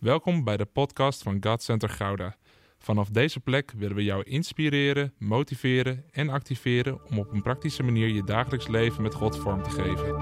[0.00, 2.36] Welkom bij de podcast van God Center Gouda.
[2.78, 8.08] Vanaf deze plek willen we jou inspireren, motiveren en activeren om op een praktische manier
[8.08, 10.18] je dagelijks leven met God vorm te geven.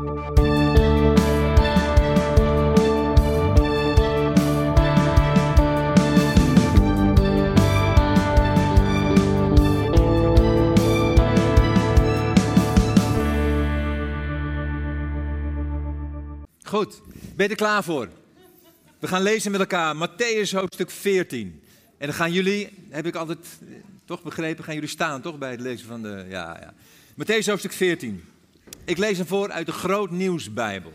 [16.62, 17.02] Goed,
[17.36, 18.17] ben je er klaar voor?
[18.98, 21.62] We gaan lezen met elkaar Matthäus hoofdstuk 14.
[21.98, 23.74] En dan gaan jullie, heb ik altijd eh,
[24.04, 26.26] toch begrepen, gaan jullie staan toch bij het lezen van de...
[26.28, 26.74] Ja, ja.
[27.24, 28.24] Matthäus hoofdstuk 14.
[28.84, 30.92] Ik lees hem voor uit de Groot Nieuwsbijbel.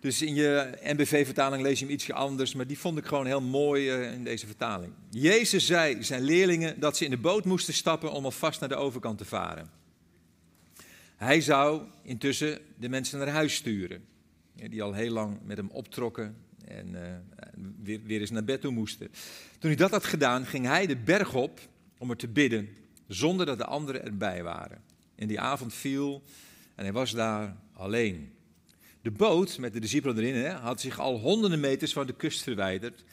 [0.00, 3.40] Dus in je NBV-vertaling lees je hem ietsje anders, maar die vond ik gewoon heel
[3.40, 4.92] mooi eh, in deze vertaling.
[5.10, 8.76] Jezus zei zijn leerlingen dat ze in de boot moesten stappen om alvast naar de
[8.76, 9.70] overkant te varen.
[11.16, 14.04] Hij zou intussen de mensen naar huis sturen,
[14.70, 16.96] die al heel lang met hem optrokken en
[17.82, 19.08] weer, weer eens naar bed toe moesten.
[19.58, 21.60] Toen hij dat had gedaan, ging hij de berg op
[21.98, 22.68] om er te bidden,
[23.08, 24.82] zonder dat de anderen erbij waren.
[25.14, 26.22] En die avond viel
[26.74, 28.32] en hij was daar alleen.
[29.02, 32.42] De boot met de discipelen erin hè, had zich al honderden meters van de kust
[32.42, 33.04] verwijderd.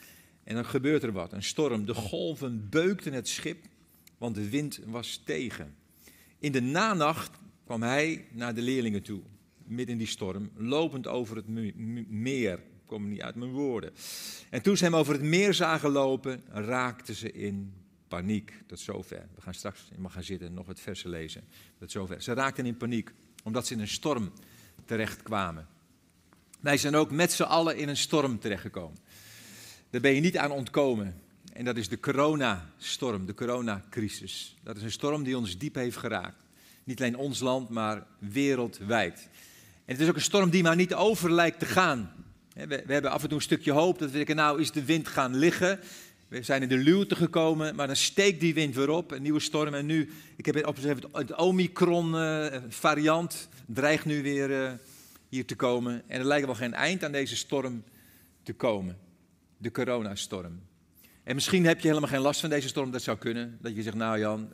[0.44, 1.86] En dan gebeurt er wat, een storm.
[1.86, 3.64] De golven beukten het schip,
[4.18, 5.74] want de wind was tegen.
[6.38, 7.30] In de nanacht
[7.64, 9.20] kwam hij naar de leerlingen toe,
[9.70, 11.48] midden in die storm, lopend over het
[12.08, 12.52] meer.
[12.52, 13.92] Ik kom niet uit mijn woorden.
[14.50, 17.72] En toen ze hem over het meer zagen lopen, raakten ze in
[18.08, 18.52] paniek.
[18.66, 19.28] Tot zover.
[19.34, 21.44] We gaan straks, je mag gaan zitten, nog het versen lezen.
[21.78, 22.22] Tot zover.
[22.22, 23.12] Ze raakten in paniek,
[23.44, 24.32] omdat ze in een storm
[24.84, 25.66] terechtkwamen.
[26.60, 28.98] Wij zijn ook met z'n allen in een storm terechtgekomen.
[29.90, 31.20] Daar ben je niet aan ontkomen.
[31.52, 34.56] En dat is de coronastorm, de coronacrisis.
[34.62, 36.44] Dat is een storm die ons diep heeft geraakt.
[36.84, 39.28] Niet alleen ons land, maar wereldwijd.
[39.90, 42.12] Het is ook een storm die maar niet over lijkt te gaan.
[42.54, 45.08] We, hebben af en toe een stukje hoop dat we denken, nou is de wind
[45.08, 45.80] gaan liggen.
[46.28, 49.40] We zijn in de luwte gekomen, maar dan steekt die wind weer op, een nieuwe
[49.40, 49.74] storm.
[49.74, 54.78] En nu, ik heb opgeschreven, het Omicron-variant dreigt nu weer
[55.28, 56.02] hier te komen.
[56.06, 57.84] En er lijkt wel geen eind aan deze storm
[58.42, 58.98] te komen.
[59.56, 60.60] De coronastorm.
[61.22, 63.58] En misschien heb je helemaal geen last van deze storm, dat zou kunnen.
[63.60, 64.52] Dat je zegt, nou Jan,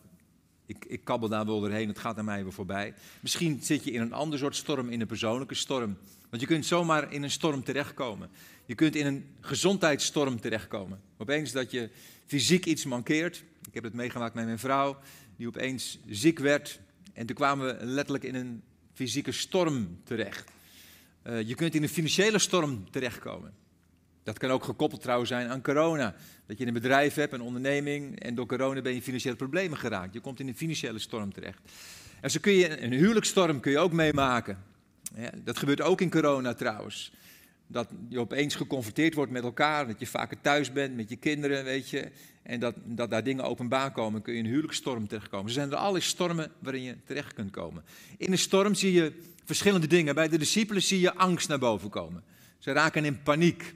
[0.67, 2.95] ik, ik kabbel daar wel doorheen, het gaat aan mij weer voorbij.
[3.21, 5.97] Misschien zit je in een ander soort storm, in een persoonlijke storm.
[6.31, 8.31] Want je kunt zomaar in een storm terechtkomen.
[8.67, 11.01] Je kunt in een gezondheidsstorm terechtkomen.
[11.17, 11.91] Opeens dat je
[12.27, 13.45] fysiek iets mankeert.
[13.69, 14.99] Ik heb het meegemaakt met mijn vrouw,
[15.37, 16.81] die opeens ziek werd.
[17.13, 18.63] En toen kwamen we letterlijk in een
[18.93, 20.51] fysieke storm terecht.
[21.27, 23.55] Uh, je kunt in een financiële storm terechtkomen.
[24.27, 26.15] Dat kan ook gekoppeld trouwens zijn aan corona.
[26.47, 29.79] Dat je een bedrijf hebt, een onderneming en door corona ben je in financiële problemen
[29.79, 30.15] geraakt.
[30.15, 31.61] Je komt in een financiële storm terecht.
[32.21, 34.59] En zo kun je een huwelijksstorm kun je ook meemaken.
[35.17, 37.13] Ja, dat gebeurt ook in corona trouwens.
[37.67, 41.65] Dat je opeens geconfronteerd wordt met elkaar, dat je vaker thuis bent met je kinderen,
[41.65, 42.11] weet je.
[42.43, 45.47] En dat, dat daar dingen openbaar komen, kun je in een huwelijksstorm terechtkomen.
[45.47, 47.85] Er zijn er allerlei stormen waarin je terecht kunt komen.
[48.17, 49.13] In een storm zie je
[49.45, 50.15] verschillende dingen.
[50.15, 52.23] Bij de discipelen zie je angst naar boven komen.
[52.59, 53.75] Ze raken in paniek.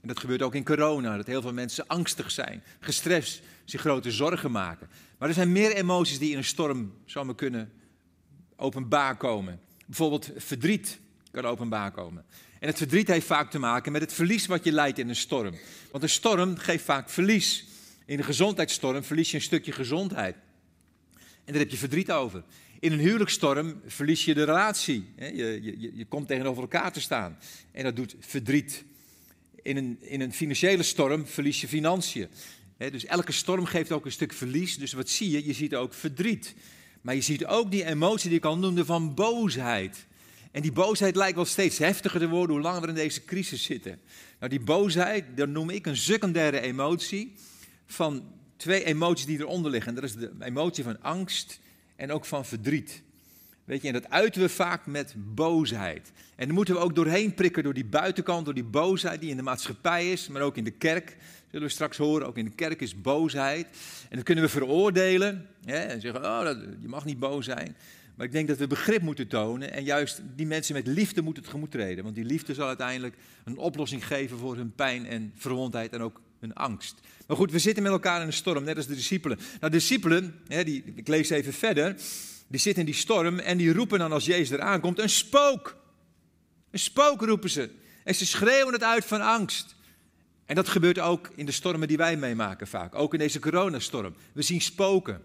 [0.00, 4.10] En dat gebeurt ook in corona, dat heel veel mensen angstig zijn, gestrest, zich grote
[4.10, 4.88] zorgen maken.
[5.18, 7.72] Maar er zijn meer emoties die in een storm zomaar kunnen
[8.56, 9.60] openbaar komen.
[9.86, 10.98] Bijvoorbeeld verdriet
[11.30, 12.24] kan openbaar komen.
[12.58, 15.16] En het verdriet heeft vaak te maken met het verlies wat je leidt in een
[15.16, 15.54] storm.
[15.90, 17.66] Want een storm geeft vaak verlies.
[18.04, 20.36] In een gezondheidsstorm verlies je een stukje gezondheid.
[21.44, 22.42] En daar heb je verdriet over.
[22.80, 25.12] In een huwelijksstorm verlies je de relatie.
[25.16, 27.38] Je, je, je komt tegenover elkaar te staan.
[27.72, 28.84] En dat doet verdriet.
[29.62, 32.28] In een, in een financiële storm verlies je financiën.
[32.76, 34.78] dus elke storm geeft ook een stuk verlies.
[34.78, 35.46] Dus wat zie je?
[35.46, 36.54] Je ziet ook verdriet.
[37.00, 40.06] Maar je ziet ook die emotie die ik al noemde van boosheid.
[40.50, 43.62] En die boosheid lijkt wel steeds heftiger te worden hoe langer we in deze crisis
[43.62, 44.00] zitten.
[44.38, 47.32] Nou, die boosheid, dat noem ik een secundaire emotie
[47.86, 49.94] van twee emoties die eronder liggen.
[49.94, 51.60] Dat is de emotie van angst
[51.96, 53.02] en ook van verdriet.
[53.70, 56.12] Weet je, en dat uiten we vaak met boosheid.
[56.36, 59.36] En dan moeten we ook doorheen prikken door die buitenkant, door die boosheid die in
[59.36, 61.16] de maatschappij is, maar ook in de kerk.
[61.50, 63.66] Zullen we straks horen, ook in de kerk is boosheid.
[64.08, 67.76] En dat kunnen we veroordelen hè, en zeggen, oh, dat, je mag niet boos zijn.
[68.14, 71.42] Maar ik denk dat we begrip moeten tonen en juist die mensen met liefde moeten
[71.42, 72.04] tegemoet treden.
[72.04, 76.20] Want die liefde zal uiteindelijk een oplossing geven voor hun pijn en verwondheid en ook
[76.40, 77.00] hun angst.
[77.26, 79.38] Maar goed, we zitten met elkaar in een storm, net als de discipelen.
[79.60, 81.96] Nou, discipelen, hè, die, ik lees even verder,
[82.50, 85.76] die zitten in die storm en die roepen dan als Jezus eraan komt, een spook.
[86.70, 87.70] Een spook roepen ze.
[88.04, 89.74] En ze schreeuwen het uit van angst.
[90.46, 92.94] En dat gebeurt ook in de stormen die wij meemaken vaak.
[92.94, 94.14] Ook in deze coronastorm.
[94.32, 95.22] We zien spoken.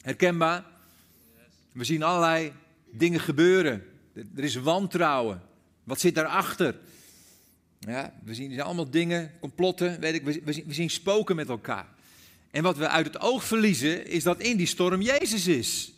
[0.00, 0.64] Herkenbaar?
[1.72, 2.52] We zien allerlei
[2.90, 3.84] dingen gebeuren.
[4.36, 5.42] Er is wantrouwen.
[5.84, 6.78] Wat zit daarachter?
[7.78, 11.48] Ja, we zien allemaal dingen, complotten, weet ik, we, we, zien, we zien spoken met
[11.48, 11.88] elkaar.
[12.50, 15.92] En wat we uit het oog verliezen, is dat in die storm Jezus is.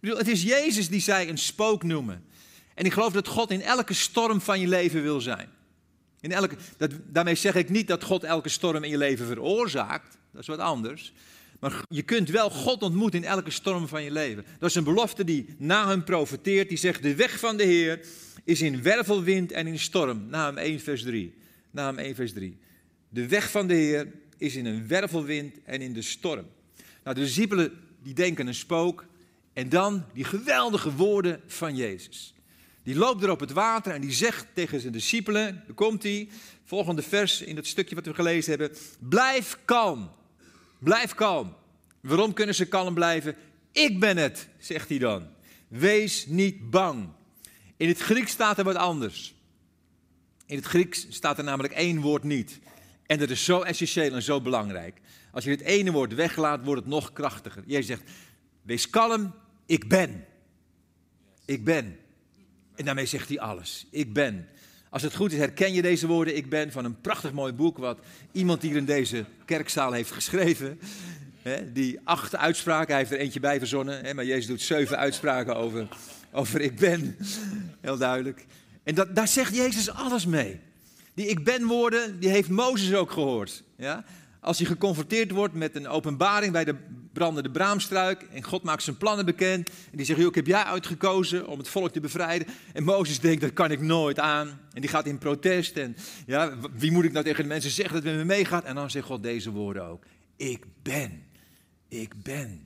[0.00, 2.24] Het is Jezus die zij een spook noemen.
[2.74, 5.48] En ik geloof dat God in elke storm van je leven wil zijn.
[6.20, 10.18] In elke, dat, daarmee zeg ik niet dat God elke storm in je leven veroorzaakt.
[10.32, 11.12] Dat is wat anders.
[11.60, 14.44] Maar je kunt wel God ontmoeten in elke storm van je leven.
[14.58, 16.68] Dat is een belofte die na hem profeteert.
[16.68, 18.00] Die zegt, de weg van de Heer
[18.44, 20.26] is in wervelwind en in storm.
[20.28, 21.34] Na hem 1 vers 3.
[21.70, 22.58] Na hem 1 vers 3.
[23.08, 26.46] De weg van de Heer is in een wervelwind en in de storm.
[27.04, 27.72] Nou, de discipelen
[28.02, 29.04] die denken een spook.
[29.56, 32.34] En dan die geweldige woorden van Jezus.
[32.82, 36.28] Die loopt er op het water en die zegt tegen zijn discipelen, daar komt hij,
[36.64, 40.10] volgende vers in het stukje wat we gelezen hebben, blijf kalm,
[40.78, 41.54] blijf kalm.
[42.00, 43.36] Waarom kunnen ze kalm blijven?
[43.72, 45.26] Ik ben het, zegt hij dan.
[45.68, 47.08] Wees niet bang.
[47.76, 49.34] In het Grieks staat er wat anders.
[50.46, 52.58] In het Grieks staat er namelijk één woord niet.
[53.06, 55.00] En dat is zo essentieel en zo belangrijk.
[55.32, 57.62] Als je het ene woord weglaat, wordt het nog krachtiger.
[57.66, 58.02] Jezus zegt,
[58.62, 59.34] wees kalm,
[59.66, 60.24] ik ben.
[61.44, 61.96] Ik ben.
[62.74, 63.86] En daarmee zegt hij alles.
[63.90, 64.48] Ik ben.
[64.90, 66.36] Als het goed is, herken je deze woorden.
[66.36, 67.98] Ik ben van een prachtig mooi boek wat
[68.32, 70.80] iemand hier in deze kerkzaal heeft geschreven.
[71.72, 74.14] die acht uitspraken, hij heeft er eentje bij verzonnen.
[74.14, 75.88] maar Jezus doet zeven uitspraken over,
[76.32, 77.16] over ik ben.
[77.80, 78.46] Heel duidelijk.
[78.82, 80.60] En dat, daar zegt Jezus alles mee.
[81.14, 83.62] Die ik ben woorden, die heeft Mozes ook gehoord.
[83.76, 84.04] Ja?
[84.40, 86.76] Als hij geconfronteerd wordt met een openbaring bij de
[87.16, 88.22] brandende braamstruik.
[88.32, 89.68] En God maakt zijn plannen bekend.
[89.68, 92.48] En die zegt, ik heb jij uitgekozen om het volk te bevrijden.
[92.72, 94.60] En Mozes denkt, dat kan ik nooit aan.
[94.72, 95.76] En die gaat in protest.
[95.76, 95.96] En
[96.26, 98.64] ja, wie moet ik nou tegen de mensen zeggen dat met me meegaat?
[98.64, 100.04] En dan zegt God deze woorden ook.
[100.36, 101.22] Ik ben.
[101.88, 102.65] Ik ben.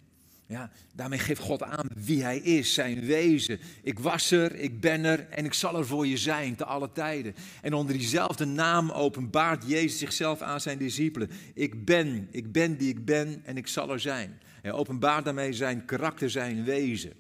[0.51, 3.59] Ja, daarmee geeft God aan wie hij is, zijn wezen.
[3.83, 6.93] Ik was er, ik ben er en ik zal er voor je zijn te alle
[6.93, 7.35] tijden.
[7.63, 11.31] En onder diezelfde naam openbaart Jezus zichzelf aan zijn discipelen.
[11.55, 14.41] Ik ben, ik ben die ik ben en ik zal er zijn.
[14.63, 17.13] Hij openbaart daarmee zijn karakter, zijn wezen.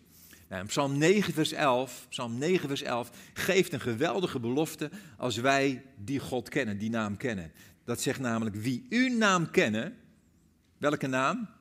[0.48, 5.82] Nou, Psalm 9 vers 11, Psalm 9 vers 11 geeft een geweldige belofte als wij
[5.96, 7.52] die God kennen, die naam kennen.
[7.84, 9.96] Dat zegt namelijk wie uw naam kennen,
[10.78, 11.58] welke naam?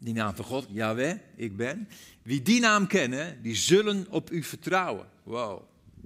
[0.00, 1.88] Die naam van God, Yahweh, ik ben.
[2.22, 5.06] Wie die naam kennen, die zullen op u vertrouwen.
[5.22, 5.62] Wow.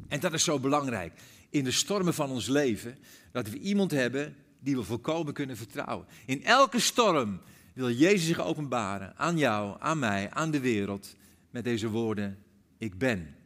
[0.09, 1.13] En dat is zo belangrijk.
[1.51, 2.99] In de stormen van ons leven,
[3.33, 6.07] dat we iemand hebben die we volkomen kunnen vertrouwen.
[6.27, 7.41] In elke storm
[7.75, 11.15] wil Jezus zich openbaren aan jou, aan mij, aan de wereld,
[11.51, 12.39] met deze woorden,
[12.79, 13.37] ik ben.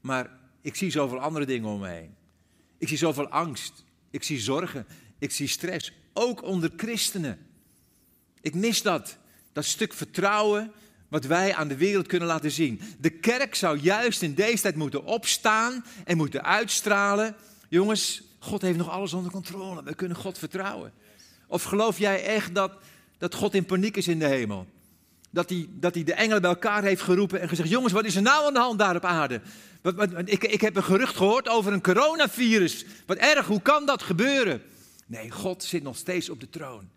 [0.00, 2.14] Maar ik zie zoveel andere dingen om me heen.
[2.78, 4.86] Ik zie zoveel angst, ik zie zorgen,
[5.18, 7.38] ik zie stress, ook onder christenen.
[8.40, 9.18] Ik mis dat.
[9.52, 10.72] Dat stuk vertrouwen
[11.10, 12.80] wat wij aan de wereld kunnen laten zien.
[12.98, 17.36] De kerk zou juist in deze tijd moeten opstaan en moeten uitstralen.
[17.68, 19.82] Jongens, God heeft nog alles onder controle.
[19.82, 20.92] We kunnen God vertrouwen.
[21.46, 22.72] Of geloof jij echt dat,
[23.18, 24.66] dat God in paniek is in de hemel?
[25.30, 28.16] Dat hij, dat hij de engelen bij elkaar heeft geroepen en gezegd: Jongens, wat is
[28.16, 29.40] er nou aan de hand daar op aarde?
[30.24, 32.84] Ik, ik heb een gerucht gehoord over een coronavirus.
[33.06, 34.62] Wat erg, hoe kan dat gebeuren?
[35.06, 36.88] Nee, God zit nog steeds op de troon.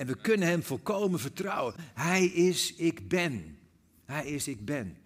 [0.00, 1.74] En we kunnen Hem volkomen vertrouwen.
[1.94, 3.58] Hij is ik ben.
[4.04, 4.96] Hij is ik ben.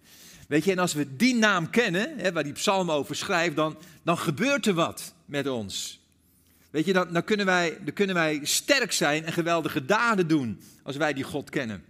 [0.47, 3.77] Weet je, en als we die naam kennen, hè, waar die psalm over schrijft, dan,
[4.03, 5.99] dan gebeurt er wat met ons.
[6.69, 10.61] Weet je, dan, dan, kunnen wij, dan kunnen wij sterk zijn en geweldige daden doen
[10.83, 11.83] als wij die God kennen.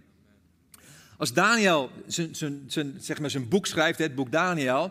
[1.16, 4.90] Als Daniel zijn, zeg maar zijn boek schrijft, het boek Daniel,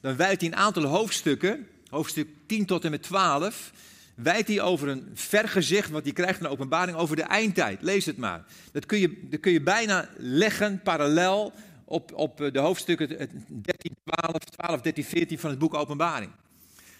[0.00, 3.72] dan wijdt hij een aantal hoofdstukken, hoofdstuk 10 tot en met 12,
[4.16, 7.82] wijdt hij over een vergezicht, wat hij krijgt een openbaring over de eindtijd.
[7.82, 8.44] Lees het maar.
[8.72, 11.52] Dat kun je, dat kun je bijna leggen, parallel,
[11.84, 16.30] op, op de hoofdstukken 13, 12, 12, 13, 14 van het boek Openbaring.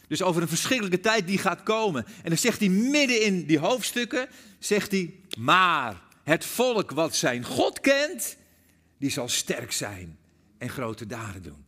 [0.08, 2.06] Dus over een verschrikkelijke tijd die gaat komen.
[2.06, 7.44] En dan zegt hij midden in die hoofdstukken, zegt hij, maar het volk wat zijn
[7.44, 8.36] God kent,
[8.98, 10.18] die zal sterk zijn
[10.58, 11.64] en grote daden doen.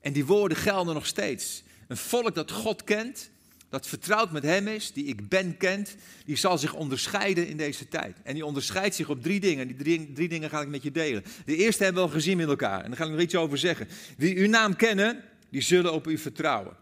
[0.00, 1.62] En die woorden gelden nog steeds.
[1.88, 3.30] Een volk dat God kent,
[3.68, 7.88] dat vertrouwd met hem is, die ik ben kent, die zal zich onderscheiden in deze
[7.88, 8.16] tijd.
[8.22, 9.66] En die onderscheidt zich op drie dingen.
[9.66, 11.24] Die drie, drie dingen ga ik met je delen.
[11.44, 12.80] De eerste hebben we al gezien met elkaar.
[12.80, 13.88] En daar ga ik nog iets over zeggen.
[14.16, 16.76] Wie uw naam kennen, die zullen op u vertrouwen.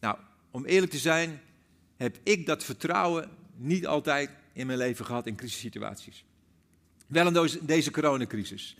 [0.00, 0.16] Nou,
[0.50, 1.40] om eerlijk te zijn,
[1.96, 6.24] heb ik dat vertrouwen niet altijd in mijn leven gehad in crisissituaties.
[7.06, 8.76] Wel in deze coronacrisis.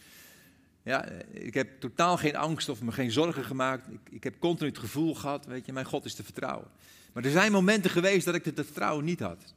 [0.82, 3.88] Ja, ik heb totaal geen angst of me geen zorgen gemaakt.
[3.88, 6.68] Ik, ik heb continu het gevoel gehad, weet je, mijn God is te vertrouwen.
[7.12, 9.54] Maar er zijn momenten geweest dat ik het vertrouwen niet had.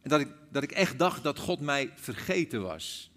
[0.00, 3.10] En dat ik, dat ik echt dacht dat God mij vergeten was.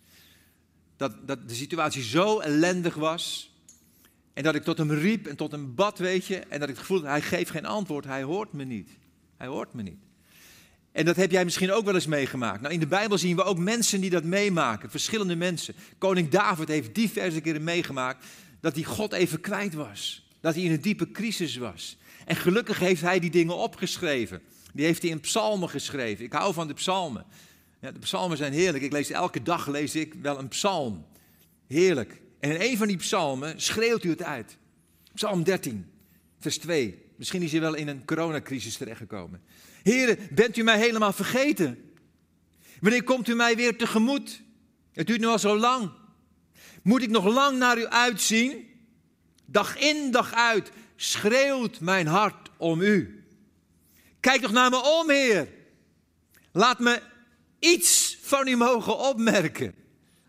[0.98, 3.56] Dat, dat de situatie zo ellendig was.
[4.34, 6.38] En dat ik tot hem riep en tot hem bad, weet je.
[6.38, 8.89] En dat ik het gevoel had, hij geeft geen antwoord, hij hoort me niet.
[9.38, 10.07] Hij hoort me niet.
[10.98, 12.62] En dat heb jij misschien ook wel eens meegemaakt.
[12.62, 15.75] Nou, in de Bijbel zien we ook mensen die dat meemaken, verschillende mensen.
[15.98, 18.25] Koning David heeft diverse keren meegemaakt
[18.60, 20.27] dat hij God even kwijt was.
[20.42, 21.98] Dat hij in een diepe crisis was.
[22.25, 24.42] En gelukkig heeft hij die dingen opgeschreven.
[24.74, 26.25] Die heeft hij in psalmen geschreven.
[26.25, 27.25] Ik hou van de psalmen.
[27.82, 28.84] Ja, de psalmen zijn heerlijk.
[28.84, 31.06] Ik lees elke dag lees ik wel een psalm.
[31.68, 32.22] Heerlijk.
[32.39, 34.58] En in een van die psalmen schreeuwt u het uit.
[35.13, 35.86] Psalm 13,
[36.39, 37.06] vers 2.
[37.16, 39.42] Misschien is hij wel in een coronacrisis terechtgekomen.
[39.88, 41.91] Heren, bent u mij helemaal vergeten?
[42.79, 44.41] Wanneer komt u mij weer tegemoet?
[44.91, 45.91] Het duurt nu al zo lang.
[46.84, 48.67] Moet ik nog lang naar u uitzien?
[49.46, 53.25] Dag in, dag uit schreeuwt mijn hart om u.
[54.20, 55.48] Kijk toch naar me om, Heer.
[56.51, 57.01] Laat me
[57.60, 59.75] iets van u mogen opmerken.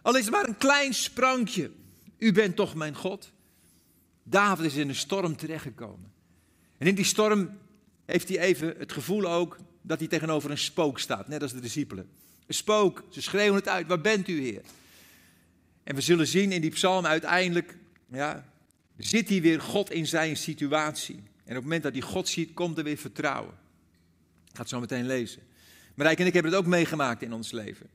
[0.03, 1.71] Al is het maar een klein sprankje.
[2.19, 3.33] U bent toch mijn God?
[4.23, 6.13] David is in een storm terechtgekomen.
[6.79, 7.59] En in die storm
[8.11, 11.61] heeft hij even het gevoel ook dat hij tegenover een spook staat, net als de
[11.61, 12.09] discipelen.
[12.47, 14.63] Een spook, ze schreeuwen het uit, waar bent u Heer?
[15.85, 17.77] En we zullen zien in die psalm uiteindelijk,
[18.11, 18.45] ja,
[18.97, 21.15] zit hij weer God in zijn situatie.
[21.17, 23.55] En op het moment dat hij God ziet, komt er weer vertrouwen.
[24.45, 25.43] Ik ga het zo meteen lezen.
[25.95, 27.87] Marijke en ik hebben het ook meegemaakt in ons leven.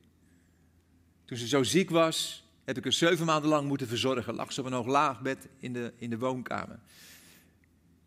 [1.24, 4.34] Toen ze zo ziek was, heb ik haar zeven maanden lang moeten verzorgen.
[4.34, 6.78] Lag ze op een hoog laagbed in de, in de woonkamer.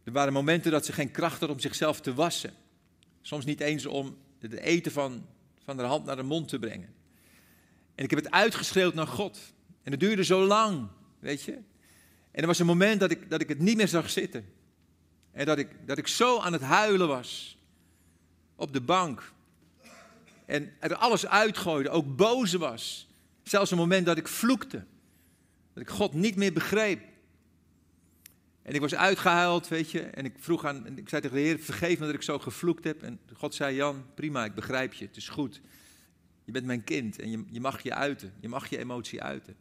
[0.08, 2.54] Er waren momenten dat ze geen kracht had om zichzelf te wassen.
[3.22, 5.26] Soms niet eens om het eten van,
[5.64, 6.94] van de hand naar de mond te brengen.
[7.96, 9.40] En ik heb het uitgeschreeuwd naar God.
[9.84, 10.88] En het duurde zo lang,
[11.20, 11.52] weet je.
[12.32, 14.46] En er was een moment dat ik, dat ik het niet meer zag zitten.
[15.32, 17.58] En dat ik, dat ik zo aan het huilen was.
[18.56, 19.32] Op de bank.
[20.46, 23.08] En er alles uitgooide, ook boos was.
[23.44, 24.86] Zelfs een moment dat ik vloekte.
[25.74, 27.02] Dat ik God niet meer begreep.
[28.68, 30.00] En ik was uitgehuild, weet je.
[30.00, 32.84] En ik vroeg aan, ik zei tegen de Heer, vergeef me dat ik zo gevloekt
[32.84, 33.02] heb.
[33.02, 35.62] En God zei, Jan, prima, ik begrijp je, het is goed.
[36.44, 38.34] Je bent mijn kind en je, je mag je uiten.
[38.40, 39.56] Je mag je emotie uiten.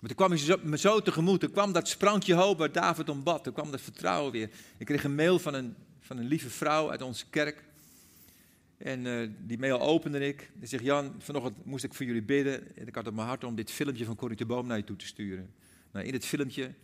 [0.00, 1.42] Maar toen kwam hij me zo tegemoet.
[1.42, 3.46] Er kwam dat sprankje hoop waar David om bad.
[3.46, 4.50] Er kwam dat vertrouwen weer.
[4.78, 7.64] Ik kreeg een mail van een, van een lieve vrouw uit onze kerk.
[8.76, 10.50] En uh, die mail opende ik.
[10.60, 12.76] En zegt, Jan, vanochtend moest ik voor jullie bidden.
[12.76, 14.84] En ik had op mijn hart om dit filmpje van Corrie de Boom naar je
[14.84, 15.54] toe te sturen.
[15.92, 16.74] Nou, in het filmpje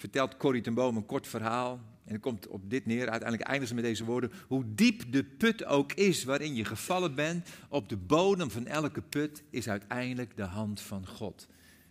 [0.00, 1.80] vertelt Corrie ten Boom een kort verhaal.
[2.04, 3.08] En het komt op dit neer.
[3.08, 4.32] Uiteindelijk eindigt ze met deze woorden.
[4.48, 9.02] Hoe diep de put ook is waarin je gevallen bent, op de bodem van elke
[9.02, 11.46] put is uiteindelijk de hand van God.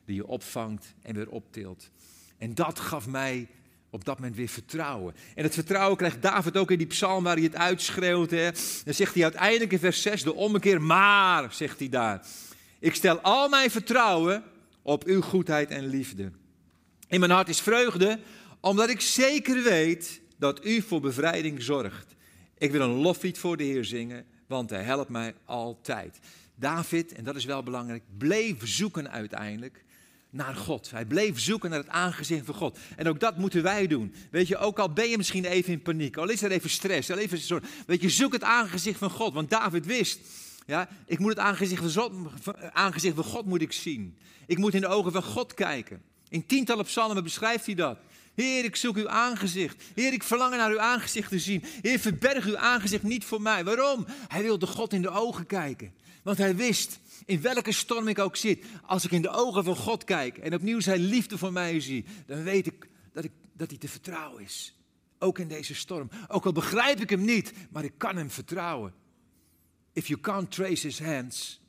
[0.06, 1.89] Die je opvangt en weer optilt.
[2.38, 3.48] En dat gaf mij
[3.89, 5.16] op dat moment weer vertrouwen.
[5.36, 8.32] En het vertrouwen krijgt David ook in die psalm waar hij het uitschreeuwt.
[8.32, 8.51] Hè.
[8.84, 12.25] Dan zegt hij uiteindelijk in vers 6, de ommekeer, maar, zegt hij daar.
[12.80, 14.44] Ik stel al mijn vertrouwen
[14.82, 16.32] op uw goedheid en liefde.
[17.10, 18.20] In mijn hart is vreugde,
[18.60, 22.16] omdat ik zeker weet dat u voor bevrijding zorgt.
[22.58, 26.20] Ik wil een loflied voor de Heer zingen, want hij helpt mij altijd.
[26.56, 29.84] David, en dat is wel belangrijk, bleef zoeken uiteindelijk
[30.30, 30.92] naar God.
[30.92, 32.80] Hij bleef zoeken naar het aangezicht van God.
[32.96, 34.13] En ook dat moeten wij doen.
[34.32, 37.12] Weet je, ook al ben je misschien even in paniek, al is er even stress,
[37.12, 37.63] al even zorg.
[37.88, 39.34] Weet je, zoek het aangezicht van God.
[39.34, 40.20] Want David wist,
[40.66, 44.18] ja, ik moet het aangezicht van, aangezicht van God moet ik zien.
[44.46, 46.01] Ik moet in de ogen van God kijken.
[46.29, 47.98] In tientallen psalmen beschrijft hij dat.
[48.36, 49.83] Heer, ik zoek uw aangezicht.
[49.95, 51.63] Heer, ik verlang naar uw aangezicht te zien.
[51.81, 53.63] Heer, verberg uw aangezicht niet voor mij.
[53.63, 54.05] Waarom?
[54.27, 55.93] Hij wilde God in de ogen kijken.
[56.24, 59.75] Want hij wist, in welke storm ik ook zit, als ik in de ogen van
[59.75, 63.69] God kijk en opnieuw zijn liefde voor mij zie, dan weet ik dat, ik, dat
[63.69, 64.74] hij te vertrouwen is.
[65.19, 66.09] Ook in deze storm.
[66.27, 68.93] Ook al begrijp ik hem niet, maar ik kan hem vertrouwen.
[69.93, 71.62] If you can't trace his hands,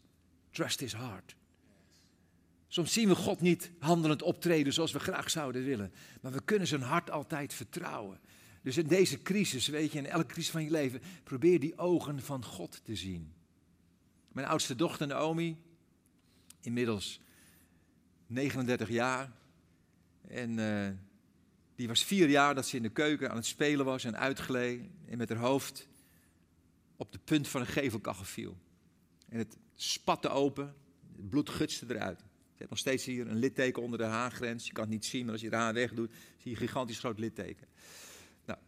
[0.50, 1.34] trust his heart.
[2.72, 5.92] Soms zien we God niet handelend optreden zoals we graag zouden willen.
[6.20, 8.20] Maar we kunnen zijn hart altijd vertrouwen.
[8.62, 12.22] Dus in deze crisis, weet je, in elke crisis van je leven, probeer die ogen
[12.22, 13.32] van God te zien.
[14.32, 15.56] Mijn oudste dochter Naomi,
[16.60, 17.20] inmiddels
[18.26, 19.32] 39 jaar.
[20.28, 20.88] En uh,
[21.74, 24.82] die was vier jaar dat ze in de keuken aan het spelen was en uitgleed.
[25.06, 25.88] En met haar hoofd
[26.96, 28.56] op de punt van een gevelkachel viel.
[29.28, 30.74] En het spatte open,
[31.16, 32.28] het bloed gutste eruit.
[32.60, 34.66] Hebt nog steeds hier een litteken onder de haargrens.
[34.66, 36.98] Je kan het niet zien, maar als je de haar wegdoet, zie je een gigantisch
[36.98, 37.66] groot litteken.
[38.46, 38.58] Nou,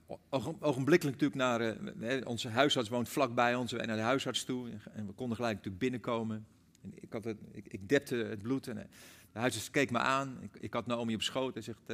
[0.60, 1.76] ogenblikkelijk natuurlijk naar,
[2.18, 4.68] uh, onze huisarts woont vlakbij ons, en naar de huisarts toe.
[4.92, 6.46] En we konden gelijk natuurlijk binnenkomen.
[6.82, 8.84] En ik, had het, ik, ik depte het bloed en eh,
[9.32, 10.38] de huisarts keek me aan.
[10.42, 11.54] Ik, ik had Naomi op schoot.
[11.54, 11.86] Hij, zegt,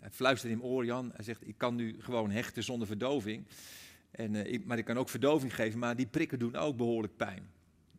[0.00, 1.10] hij fluisterde in mijn oor, Jan.
[1.14, 3.46] Hij zegt, ik kan nu gewoon hechten zonder verdoving.
[4.10, 7.50] En, ik, maar ik kan ook verdoving geven, maar die prikken doen ook behoorlijk pijn.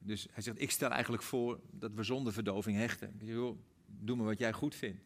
[0.08, 3.14] Dus hij zegt, ik stel eigenlijk voor dat we zonder verdoving hechten.
[3.20, 3.36] Ik zeg,
[3.88, 5.02] doe maar wat jij goed vindt.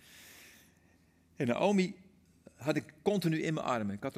[1.36, 1.96] En Naomi
[2.56, 3.96] had ik continu in mijn armen.
[3.96, 4.16] Ik had,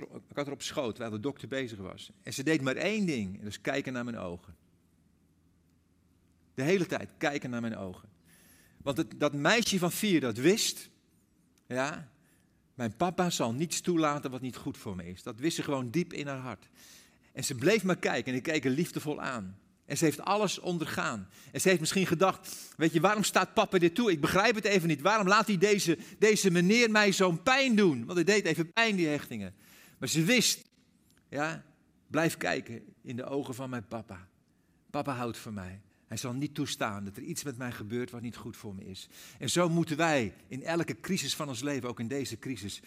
[0.48, 2.12] er, op schoot, terwijl de dokter bezig was.
[2.24, 4.56] En ze deed maar één ding, en dat is kijken naar mijn ogen.
[6.54, 8.10] De hele tijd kijken naar mijn ogen.
[8.78, 10.90] Want dat meisje van vier dat wist,
[11.68, 12.12] ja,
[12.74, 15.24] mijn papa zal niets toelaten wat niet goed voor me is.
[15.24, 16.70] Dat wist ze gewoon diep in haar hart.
[17.32, 19.58] En ze bleef maar kijken en ik keek er liefdevol aan.
[19.86, 21.30] En ze heeft alles ondergaan.
[21.52, 24.12] En ze heeft misschien gedacht, weet je, waarom staat papa dit toe?
[24.12, 25.02] Ik begrijp het even niet.
[25.02, 28.06] Waarom laat hij deze, deze meneer mij zo'n pijn doen?
[28.06, 29.54] Want hij deed even pijn, die hechtingen.
[29.98, 30.66] Maar ze wist,
[31.30, 31.63] ja,
[32.08, 34.28] blijf kijken in de ogen van mijn papa.
[34.90, 35.82] Papa houdt van mij.
[36.08, 38.86] Hij zal niet toestaan dat er iets met mij gebeurt wat niet goed voor me
[38.86, 39.08] is.
[39.40, 42.82] En zo moeten wij in elke crisis van ons leven, ook in deze crisis,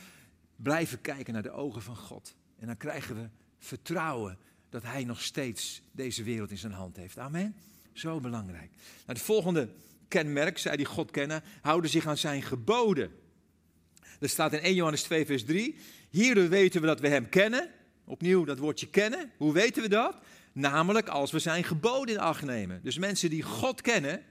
[0.57, 2.37] blijven kijken naar de ogen van God.
[2.59, 4.39] En dan krijgen we vertrouwen
[4.83, 7.19] dat Hij nog steeds deze wereld in zijn hand heeft.
[7.19, 7.55] Amen.
[7.93, 8.71] Zo belangrijk.
[8.71, 9.69] Nou, het volgende
[10.09, 13.11] kenmerk, zij die God kennen, houden zich aan zijn geboden.
[14.21, 15.77] Er staat in 1 Johannes 2, vers 3.
[16.11, 17.71] Hierdoor weten we dat we Hem kennen.
[18.05, 19.31] Opnieuw dat woordje kennen.
[19.37, 20.17] Hoe weten we dat?
[20.53, 22.81] Namelijk als we zijn geboden in acht nemen.
[22.83, 24.23] Dus mensen die God kennen,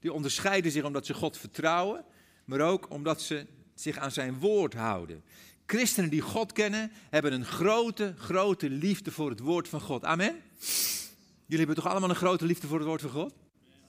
[0.00, 2.04] die onderscheiden zich omdat ze God vertrouwen,
[2.44, 5.22] maar ook omdat ze zich aan zijn woord houden.
[5.66, 10.04] Christenen die God kennen, hebben een grote, grote liefde voor het woord van God.
[10.04, 10.42] Amen?
[11.46, 13.34] Jullie hebben toch allemaal een grote liefde voor het woord van God?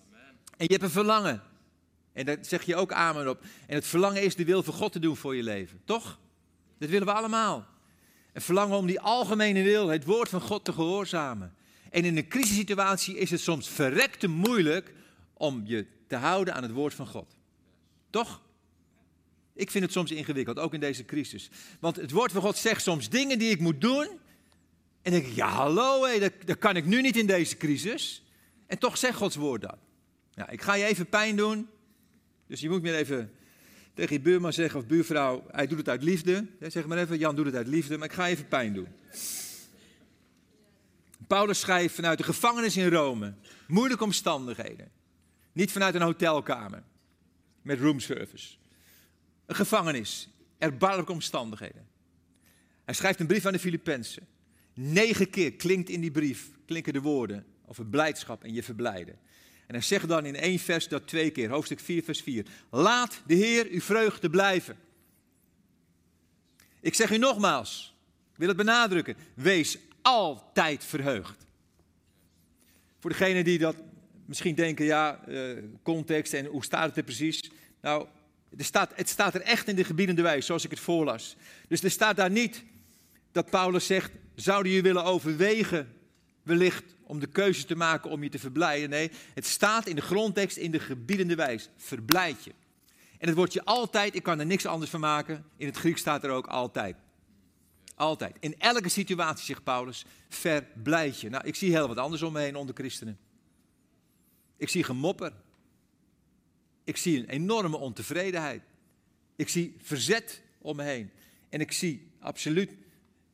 [0.08, 0.26] Amen.
[0.58, 1.42] En je hebt een verlangen.
[2.14, 3.44] En daar zeg je ook amen op.
[3.68, 5.82] En het verlangen is de wil van God te doen voor je leven.
[5.86, 6.20] Toch?
[6.78, 7.66] Dat willen we allemaal.
[8.34, 11.56] Een verlangen om die algemene wil, het woord van God te gehoorzamen.
[11.92, 14.94] En in een crisissituatie is het soms verrekte moeilijk
[15.34, 17.36] om je te houden aan het woord van God.
[18.10, 18.42] Toch?
[19.56, 21.50] Ik vind het soms ingewikkeld, ook in deze crisis.
[21.80, 24.08] Want het woord van God zegt soms dingen die ik moet doen.
[25.02, 28.24] En denk ik, ja hallo, hé, dat, dat kan ik nu niet in deze crisis.
[28.68, 29.78] En toch zegt Gods woord dat.
[30.34, 31.68] Ja, ik ga je even pijn doen.
[32.48, 33.32] Dus je moet meer even
[33.94, 36.46] tegen je buurman zeggen of buurvrouw, hij doet het uit liefde.
[36.60, 38.88] zeg maar even, Jan doet het uit liefde, maar ik ga even pijn doen.
[41.28, 43.34] Paulus schrijft vanuit de gevangenis in Rome.
[43.68, 44.92] Moeilijke omstandigheden.
[45.52, 46.84] Niet vanuit een hotelkamer
[47.62, 48.56] met roomservice.
[49.46, 50.30] Een gevangenis.
[50.58, 51.88] Erbarmelijke omstandigheden.
[52.86, 54.28] Hij schrijft een brief aan de Filippenzen.
[54.74, 59.20] Negen keer klinkt in die brief, klinken de woorden over blijdschap en je verblijden.
[59.68, 62.46] En hij zegt dan in één vers dat twee keer, hoofdstuk 4, vers 4.
[62.70, 64.78] Laat de Heer uw vreugde blijven.
[66.82, 67.96] Ik zeg u nogmaals,
[68.32, 71.46] ik wil het benadrukken, wees altijd verheugd.
[73.00, 73.76] Voor degenen die dat
[74.26, 77.52] misschien denken, ja, uh, context en hoe staat het er precies?
[77.82, 78.08] Nou,
[78.58, 81.36] er staat, het staat er echt in de gebiedende wijze, zoals ik het voorlas.
[81.68, 82.64] Dus er staat daar niet
[83.32, 85.94] dat Paulus zegt, zouden je willen overwegen
[86.44, 88.90] wellicht om de keuze te maken om je te verblijden?
[88.90, 92.52] Nee, het staat in de grondtekst in de gebiedende wijze, verblijd je.
[93.18, 96.24] En het woordje altijd, ik kan er niks anders van maken, in het Grieks staat
[96.24, 96.96] er ook altijd.
[97.96, 98.36] Altijd.
[98.40, 101.30] In elke situatie, zegt Paulus, verblijd je.
[101.30, 103.18] Nou, ik zie heel wat anders om me heen onder christenen.
[104.58, 105.32] Ik zie gemopper.
[106.86, 108.64] Ik zie een enorme ontevredenheid.
[109.36, 111.12] Ik zie verzet om me heen.
[111.50, 112.72] En ik zie absoluut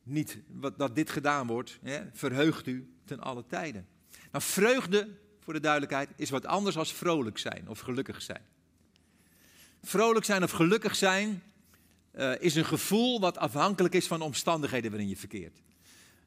[0.04, 1.80] niet wat, dat dit gedaan wordt.
[1.82, 2.02] Hè?
[2.14, 3.88] Verheugt u ten alle tijden.
[4.32, 5.10] Nou, vreugde,
[5.40, 8.46] voor de duidelijkheid, is wat anders dan vrolijk zijn of gelukkig zijn.
[9.84, 11.44] Vrolijk zijn of gelukkig zijn
[12.16, 15.62] uh, is een gevoel wat afhankelijk is van de omstandigheden waarin je verkeert.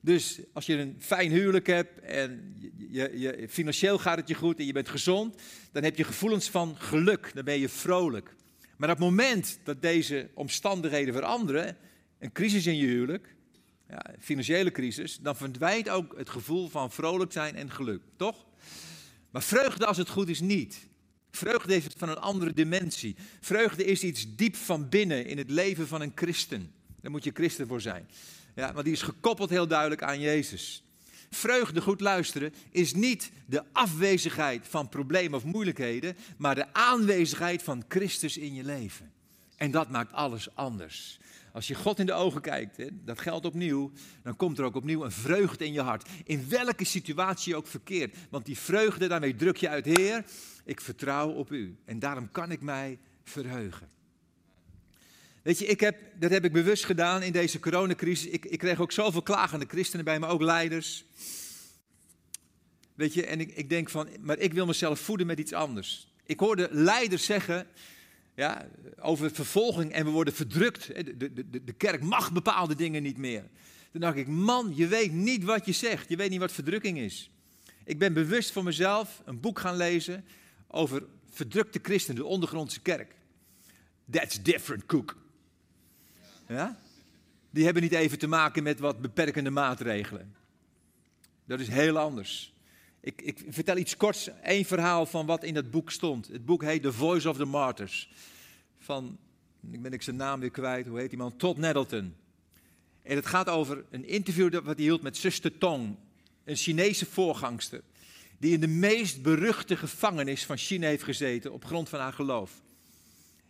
[0.05, 2.55] Dus als je een fijn huwelijk hebt en
[2.91, 6.51] je, je, financieel gaat het je goed en je bent gezond, dan heb je gevoelens
[6.51, 8.35] van geluk, dan ben je vrolijk.
[8.77, 11.77] Maar op het moment dat deze omstandigheden veranderen,
[12.19, 13.35] een crisis in je huwelijk,
[13.89, 18.47] ja, financiële crisis, dan verdwijnt ook het gevoel van vrolijk zijn en geluk, toch?
[19.31, 20.87] Maar vreugde als het goed is niet.
[21.31, 23.17] Vreugde heeft van een andere dimensie.
[23.41, 26.73] Vreugde is iets diep van binnen in het leven van een christen.
[27.01, 28.07] Daar moet je christen voor zijn.
[28.55, 30.85] Ja, want die is gekoppeld heel duidelijk aan Jezus.
[31.31, 37.85] Vreugde, goed luisteren, is niet de afwezigheid van problemen of moeilijkheden, maar de aanwezigheid van
[37.89, 39.13] Christus in je leven.
[39.57, 41.19] En dat maakt alles anders.
[41.53, 44.75] Als je God in de ogen kijkt, hè, dat geldt opnieuw, dan komt er ook
[44.75, 46.09] opnieuw een vreugde in je hart.
[46.25, 48.17] In welke situatie je ook verkeert.
[48.31, 50.25] Want die vreugde, daarmee druk je uit, Heer,
[50.65, 51.77] ik vertrouw op u.
[51.85, 53.89] En daarom kan ik mij verheugen.
[55.45, 58.31] Weet je, ik heb, dat heb ik bewust gedaan in deze coronacrisis.
[58.31, 61.05] Ik, ik kreeg ook zoveel klagende christenen bij me, ook leiders.
[62.95, 66.13] Weet je, en ik, ik denk van, maar ik wil mezelf voeden met iets anders.
[66.27, 67.67] Ik hoorde leiders zeggen,
[68.35, 68.69] ja,
[69.01, 70.87] over vervolging en we worden verdrukt.
[70.87, 73.45] De, de, de, de kerk mag bepaalde dingen niet meer.
[73.93, 76.09] Toen dacht ik, man, je weet niet wat je zegt.
[76.09, 77.31] Je weet niet wat verdrukking is.
[77.85, 80.25] Ik ben bewust voor mezelf een boek gaan lezen
[80.69, 83.15] over verdrukte christenen, de ondergrondse kerk.
[84.11, 85.23] That's different, Cook.
[86.49, 86.79] Ja?
[87.55, 90.35] die hebben niet even te maken met wat beperkende maatregelen.
[91.45, 92.53] Dat is heel anders.
[93.01, 96.29] Ik, ik vertel iets korts, één verhaal van wat in dat boek stond.
[96.29, 98.11] Het boek heet The Voice of the Martyrs.
[98.79, 99.19] Van,
[99.71, 101.37] ik ben ik zijn naam weer kwijt, hoe heet die man?
[101.37, 102.15] Todd Nettleton.
[103.03, 105.97] En het gaat over een interview dat hij hield met Zuster Tong,
[106.45, 107.83] een Chinese voorgangster.
[108.39, 112.63] Die in de meest beruchte gevangenis van China heeft gezeten op grond van haar geloof.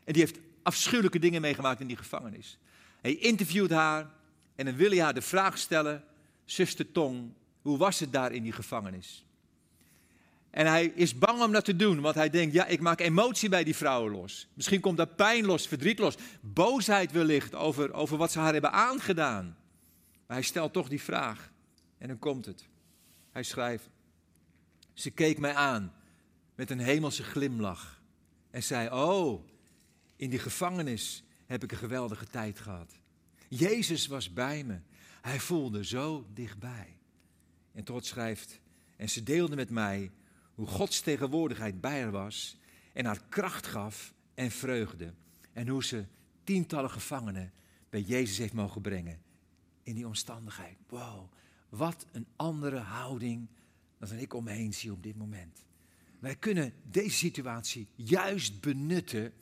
[0.05, 2.59] En die heeft afschuwelijke dingen meegemaakt in die gevangenis.
[3.05, 4.11] Hij interviewt haar
[4.55, 6.05] en dan wil hij haar de vraag stellen:
[6.45, 9.25] Zuster Tong, hoe was het daar in die gevangenis?
[10.51, 13.49] En hij is bang om dat te doen, want hij denkt, ja, ik maak emotie
[13.49, 14.49] bij die vrouwen los.
[14.55, 18.73] Misschien komt daar pijn los, verdriet los, boosheid wellicht over, over wat ze haar hebben
[18.73, 19.57] aangedaan.
[20.27, 21.53] Maar hij stelt toch die vraag.
[21.99, 22.69] En dan komt het.
[23.33, 23.89] Hij schrijft,
[24.93, 25.93] ze keek mij aan
[26.55, 28.01] met een hemelse glimlach
[28.51, 29.49] en zei, oh,
[30.17, 32.99] in die gevangenis heb ik een geweldige tijd gehad.
[33.49, 34.79] Jezus was bij me.
[35.21, 36.97] Hij voelde zo dichtbij.
[37.73, 38.61] En tot schrijft,
[38.97, 40.13] en ze deelde met mij
[40.55, 42.59] hoe Gods tegenwoordigheid bij haar was
[42.93, 45.15] en haar kracht gaf en vreugde.
[45.53, 46.05] En hoe ze
[46.45, 47.53] tientallen gevangenen
[47.91, 49.23] bij Jezus heeft mogen brengen
[49.83, 50.77] in die omstandigheid.
[50.89, 51.33] Wow,
[51.69, 53.49] wat een andere houding
[53.99, 55.65] dan ik om me heen zie op dit moment.
[56.19, 59.33] Wij kunnen deze situatie juist benutten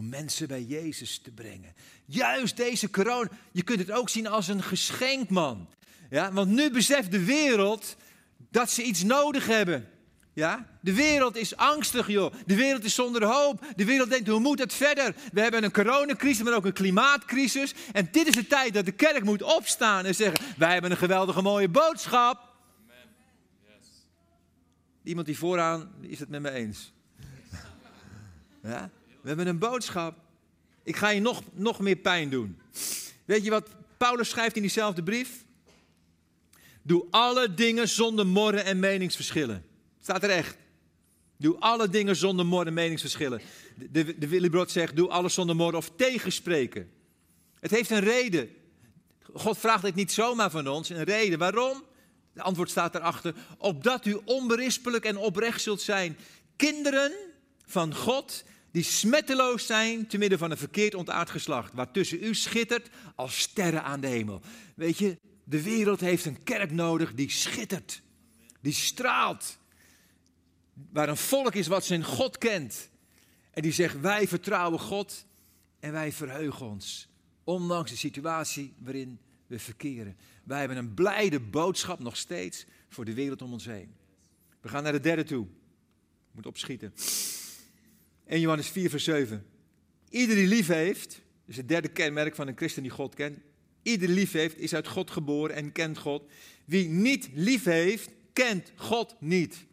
[0.00, 1.74] om mensen bij Jezus te brengen.
[2.04, 5.68] Juist deze corona, je kunt het ook zien als een geschenk, man.
[6.10, 7.96] Ja, want nu beseft de wereld
[8.50, 9.88] dat ze iets nodig hebben.
[10.32, 10.66] Ja?
[10.80, 12.34] De wereld is angstig, joh.
[12.46, 13.64] De wereld is zonder hoop.
[13.76, 15.14] De wereld denkt, hoe moet het verder?
[15.32, 17.74] We hebben een coronacrisis, maar ook een klimaatcrisis.
[17.92, 20.96] En dit is de tijd dat de kerk moet opstaan en zeggen, wij hebben een
[20.96, 22.48] geweldige mooie boodschap.
[23.66, 23.88] Yes.
[25.02, 26.92] Iemand die vooraan is het met me eens.
[28.62, 28.90] Ja?
[29.20, 30.18] We hebben een boodschap.
[30.82, 32.60] Ik ga je nog, nog meer pijn doen.
[33.24, 35.44] Weet je wat Paulus schrijft in diezelfde brief?
[36.82, 39.64] Doe alle dingen zonder morren en meningsverschillen.
[40.00, 40.56] Staat er echt.
[41.36, 43.40] Doe alle dingen zonder morren en meningsverschillen.
[43.90, 46.90] De, de, zegt, doe alles zonder morren of tegenspreken.
[47.60, 48.50] Het heeft een reden.
[49.32, 51.38] God vraagt dit niet zomaar van ons, een reden.
[51.38, 51.82] Waarom?
[52.32, 53.34] De antwoord staat erachter.
[53.58, 56.16] Opdat u onberispelijk en oprecht zult zijn.
[56.56, 57.12] Kinderen
[57.66, 62.88] van God die smetteloos zijn te midden van een verkeerd ontaard geslacht, waartussen u schittert
[63.14, 64.40] als sterren aan de hemel.
[64.74, 68.02] Weet je, de wereld heeft een kerk nodig die schittert,
[68.60, 69.58] die straalt,
[70.92, 72.90] waar een volk is wat zijn God kent
[73.50, 75.26] en die zegt wij vertrouwen God
[75.80, 77.08] en wij verheugen ons,
[77.44, 80.16] ondanks de situatie waarin we verkeren.
[80.44, 83.94] Wij hebben een blijde boodschap nog steeds voor de wereld om ons heen.
[84.60, 85.46] We gaan naar de derde toe.
[86.32, 86.92] Moet opschieten.
[88.30, 89.46] 1 Johannes 4, vers 7.
[90.10, 93.38] Ieder die lief heeft, dus het derde kenmerk van een christen die God kent.
[93.82, 96.22] Ieder lief heeft, is uit God geboren en kent God.
[96.64, 99.64] Wie niet lief heeft, kent God niet.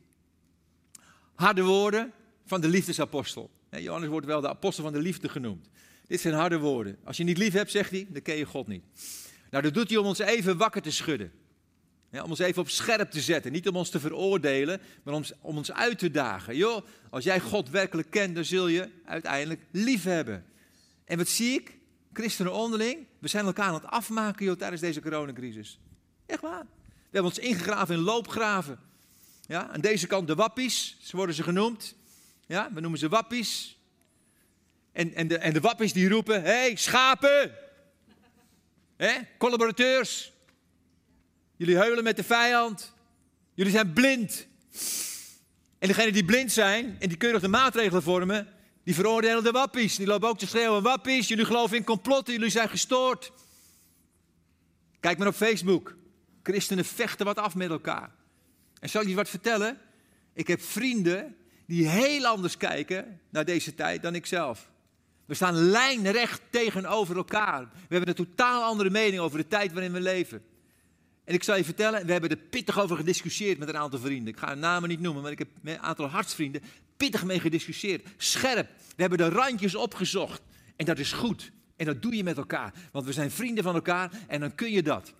[1.35, 2.11] Harde woorden
[2.45, 3.49] van de liefdesapostel.
[3.69, 5.69] Johannes wordt wel de apostel van de liefde genoemd.
[6.07, 6.97] Dit zijn harde woorden.
[7.03, 8.83] Als je niet lief hebt, zegt hij, dan ken je God niet.
[9.49, 11.31] Nou, dat doet hij om ons even wakker te schudden.
[12.23, 13.51] Om ons even op scherp te zetten.
[13.51, 16.55] Niet om ons te veroordelen, maar om, om ons uit te dagen.
[16.55, 20.45] Joh, als jij God werkelijk kent, dan zul je uiteindelijk lief hebben.
[21.05, 21.77] En wat zie ik?
[22.13, 25.79] Christenen onderling, we zijn elkaar aan het afmaken joh, tijdens deze coronacrisis.
[26.25, 26.65] Echt waar.
[26.83, 28.79] We hebben ons ingegraven in loopgraven.
[29.47, 31.95] Ja, aan deze kant de wappies, zo worden ze genoemd.
[32.47, 33.77] Ja, we noemen ze wappies.
[34.91, 37.51] En, en, de, en de wappies die roepen, hé, hey, schapen!
[38.95, 40.33] Hé, collaborateurs,
[41.57, 42.93] Jullie heulen met de vijand.
[43.53, 44.47] Jullie zijn blind.
[45.79, 48.47] En degenen die blind zijn en die keurig de maatregelen vormen,
[48.83, 49.95] die veroordelen de wappies.
[49.95, 53.31] Die lopen ook te schreeuwen, wappies, jullie geloven in complotten, jullie zijn gestoord.
[54.99, 55.95] Kijk maar op Facebook.
[56.43, 58.11] Christenen vechten wat af met elkaar.
[58.79, 59.77] En zal ik je wat vertellen?
[60.33, 64.69] Ik heb vrienden die heel anders kijken naar deze tijd dan ik zelf.
[65.25, 67.61] We staan lijnrecht tegenover elkaar.
[67.61, 70.41] We hebben een totaal andere mening over de tijd waarin we leven.
[71.27, 74.33] En ik zal je vertellen, we hebben er pittig over gediscussieerd met een aantal vrienden.
[74.33, 76.61] Ik ga hun namen niet noemen, maar ik heb met een aantal hartsvrienden
[76.97, 78.07] pittig mee gediscussieerd.
[78.17, 78.69] Scherp.
[78.95, 80.41] We hebben de randjes opgezocht.
[80.75, 81.51] En dat is goed.
[81.75, 82.73] En dat doe je met elkaar.
[82.91, 85.13] Want we zijn vrienden van elkaar en dan kun je dat.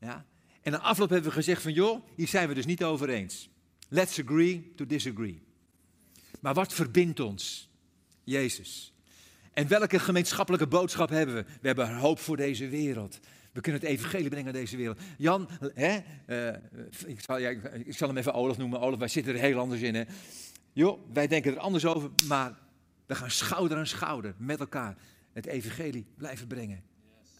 [0.00, 0.24] Ja?
[0.62, 3.48] En na afloop hebben we gezegd van joh, hier zijn we dus niet over eens.
[3.88, 5.42] Let's agree to disagree.
[6.40, 7.68] Maar wat verbindt ons?
[8.24, 8.92] Jezus.
[9.52, 11.44] En welke gemeenschappelijke boodschap hebben we?
[11.60, 13.20] We hebben hoop voor deze wereld.
[13.56, 15.00] We kunnen het evangelie brengen naar deze wereld.
[15.18, 16.48] Jan, hè, uh,
[17.06, 18.80] ik, zal, ik, zal, hem even Olaf noemen.
[18.80, 19.94] Olaf, wij zitten er heel anders in.
[19.94, 20.04] Hè.
[21.12, 22.58] Wij denken er anders over, maar
[23.06, 24.96] we gaan schouder aan schouder met elkaar
[25.32, 26.82] het evangelie blijven brengen.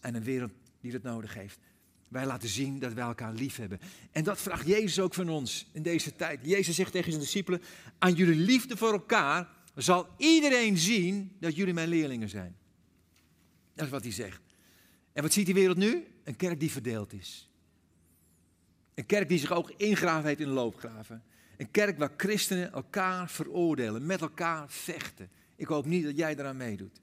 [0.01, 0.51] En een wereld
[0.81, 1.59] die dat nodig heeft.
[2.07, 3.79] Wij laten zien dat wij elkaar lief hebben.
[4.11, 6.39] En dat vraagt Jezus ook van ons in deze tijd.
[6.43, 7.61] Jezus zegt tegen zijn discipelen:
[7.97, 12.55] Aan jullie liefde voor elkaar zal iedereen zien dat jullie mijn leerlingen zijn.
[13.73, 14.46] Dat is wat hij zegt.
[15.17, 16.07] En wat ziet die wereld nu?
[16.23, 17.49] Een kerk die verdeeld is.
[18.93, 21.23] Een kerk die zich ook ingraven heeft in loopgraven.
[21.57, 25.29] Een kerk waar christenen elkaar veroordelen, met elkaar vechten.
[25.55, 27.01] Ik hoop niet dat jij eraan meedoet.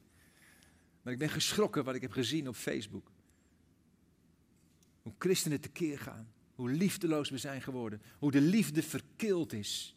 [1.02, 3.10] Maar ik ben geschrokken wat ik heb gezien op Facebook.
[5.02, 6.32] Hoe christenen tekeer gaan.
[6.54, 8.02] Hoe liefdeloos we zijn geworden.
[8.18, 9.96] Hoe de liefde verkild is.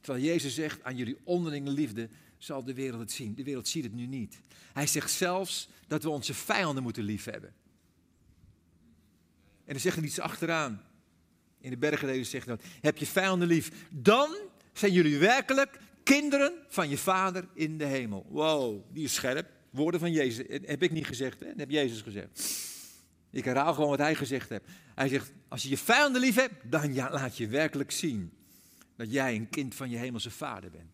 [0.00, 3.34] Terwijl Jezus zegt, aan jullie onderlinge liefde zal de wereld het zien.
[3.34, 4.38] De wereld ziet het nu niet.
[4.72, 7.54] Hij zegt zelfs dat we onze vijanden moeten liefhebben.
[9.64, 10.82] En dan zegt er iets achteraan.
[11.60, 12.62] In de bergreden zegt dat.
[12.80, 13.72] Heb je vijanden lief.
[13.90, 14.36] Dan
[14.72, 18.26] zijn jullie werkelijk kinderen van je vader in de hemel.
[18.28, 19.48] Wow, die is scherp.
[19.70, 20.46] Woorden van Jezus.
[20.48, 21.46] Dat heb ik niet gezegd, hè?
[21.46, 22.64] dat heb Jezus gezegd.
[23.30, 24.64] Ik herhaal gewoon wat hij gezegd heeft.
[24.94, 28.32] Hij zegt, als je je vijanden lief hebt, dan laat je werkelijk zien
[28.96, 30.90] dat jij een kind van je hemelse vader bent.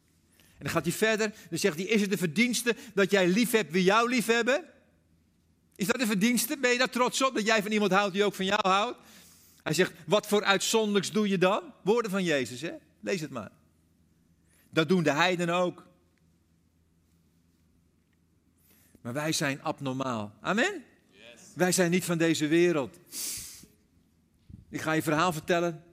[0.63, 3.51] En dan gaat hij verder, dan zegt hij, is het de verdienste dat jij lief
[3.51, 4.65] hebt wie jou lief hebben?
[5.77, 6.59] Is dat de verdienste?
[6.59, 8.99] Ben je daar trots op dat jij van iemand houdt die ook van jou houdt?
[9.63, 11.63] Hij zegt, wat voor uitzonderlijks doe je dan?
[11.83, 12.73] Woorden van Jezus, hè?
[13.01, 13.51] Lees het maar.
[14.71, 15.87] Dat doen de heidenen ook.
[19.01, 20.33] Maar wij zijn abnormaal.
[20.41, 20.85] Amen?
[21.11, 21.41] Yes.
[21.55, 22.99] Wij zijn niet van deze wereld.
[24.69, 25.85] Ik ga je verhaal vertellen.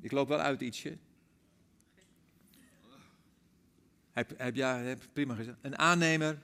[0.00, 0.98] Ik loop wel uit ietsje.
[4.12, 5.58] Heb, heb, ja, prima gezegd.
[5.60, 6.38] Een aannemer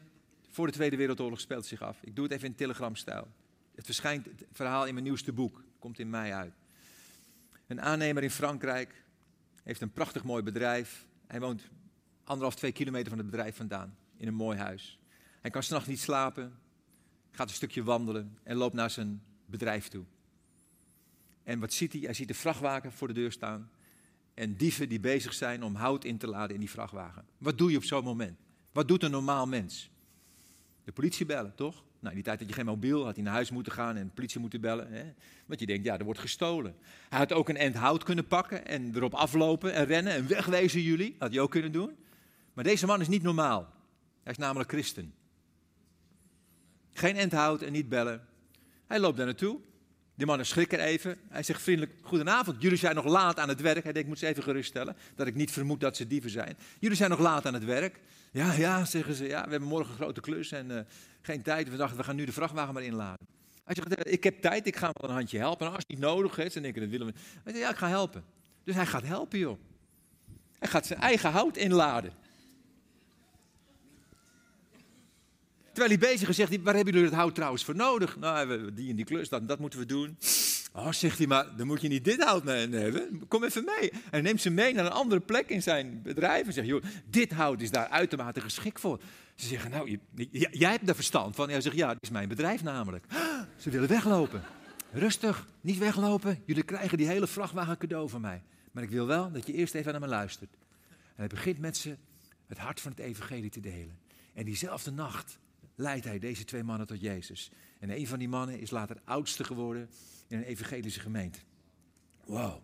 [0.49, 1.99] voor de Tweede Wereldoorlog speelt zich af.
[2.03, 3.29] Ik doe het even in telegramstijl.
[3.75, 5.63] Het verschijnt het verhaal in mijn nieuwste boek.
[5.79, 6.55] Komt in mei uit.
[7.67, 9.05] Een aannemer in Frankrijk
[9.63, 11.07] heeft een prachtig mooi bedrijf.
[11.27, 11.69] Hij woont
[12.25, 13.97] anderhalf, twee kilometer van het bedrijf vandaan.
[14.17, 14.99] In een mooi huis.
[15.41, 16.59] Hij kan s'nachts niet slapen.
[17.31, 20.05] Gaat een stukje wandelen en loopt naar zijn bedrijf toe.
[21.43, 22.01] En wat ziet hij?
[22.01, 23.71] Hij ziet de vrachtwagen voor de deur staan.
[24.39, 27.25] En dieven die bezig zijn om hout in te laden in die vrachtwagen.
[27.39, 28.39] Wat doe je op zo'n moment?
[28.73, 29.91] Wat doet een normaal mens?
[30.85, 31.75] De politie bellen, toch?
[31.75, 34.07] Nou, in die tijd had je geen mobiel, had hij naar huis moeten gaan en
[34.07, 34.93] de politie moeten bellen.
[34.93, 35.05] Hè?
[35.47, 36.77] Want je denkt, ja, er wordt gestolen.
[37.09, 40.81] Hij had ook een end hout kunnen pakken en erop aflopen en rennen en wegwezen
[40.81, 41.17] jullie.
[41.19, 41.97] Had hij ook kunnen doen.
[42.53, 43.73] Maar deze man is niet normaal.
[44.23, 45.15] Hij is namelijk christen.
[46.93, 48.27] Geen end hout en niet bellen.
[48.87, 49.61] Hij loopt daar naartoe.
[50.19, 51.17] Die mannen schrikken even.
[51.29, 53.83] Hij zegt vriendelijk, goedenavond, jullie zijn nog laat aan het werk.
[53.83, 56.57] Hij denkt, ik moet ze even geruststellen, dat ik niet vermoed dat ze dieven zijn.
[56.79, 58.01] Jullie zijn nog laat aan het werk.
[58.33, 60.81] Ja, ja, zeggen ze, ja, we hebben morgen een grote klus en uh,
[61.23, 61.71] geen tijd.
[61.71, 63.27] We dachten, we gaan nu de vrachtwagen maar inladen.
[63.65, 65.67] Hij zegt, eh, ik heb tijd, ik ga wel een handje helpen.
[65.67, 67.13] En als het niet nodig is, dan denken dat willen we.
[67.45, 68.25] Hij zegt, ja, ik ga helpen.
[68.65, 69.59] Dus hij gaat helpen, joh.
[70.59, 72.13] Hij gaat zijn eigen hout inladen.
[75.79, 78.17] Terwijl hij bezig is, zegt hij, waar hebben jullie het hout trouwens voor nodig?
[78.17, 80.19] Nou, die en die klus, dat, dat moeten we doen.
[80.73, 83.23] Oh, zegt hij, maar dan moet je niet dit hout nemen.
[83.29, 83.93] Kom even mee.
[84.11, 86.47] En neemt ze mee naar een andere plek in zijn bedrijf.
[86.47, 89.01] En zegt, joh, dit hout is daar uitermate geschikt voor.
[89.35, 89.99] Ze zeggen, nou,
[90.51, 91.49] jij hebt er verstand van.
[91.51, 93.05] hij zegt, ja, dit is mijn bedrijf namelijk.
[93.63, 94.43] Ze willen weglopen.
[94.93, 96.43] Rustig, niet weglopen.
[96.45, 98.43] Jullie krijgen die hele vrachtwagen cadeau van mij.
[98.73, 100.51] Maar ik wil wel dat je eerst even naar me luistert.
[100.89, 101.97] En hij begint met ze
[102.47, 103.99] het hart van het evangelie te delen.
[104.35, 105.39] En diezelfde nacht
[105.79, 107.51] leidt hij deze twee mannen tot Jezus.
[107.79, 109.91] En een van die mannen is later oudste geworden
[110.29, 111.39] in een evangelische gemeente.
[112.25, 112.63] Wow.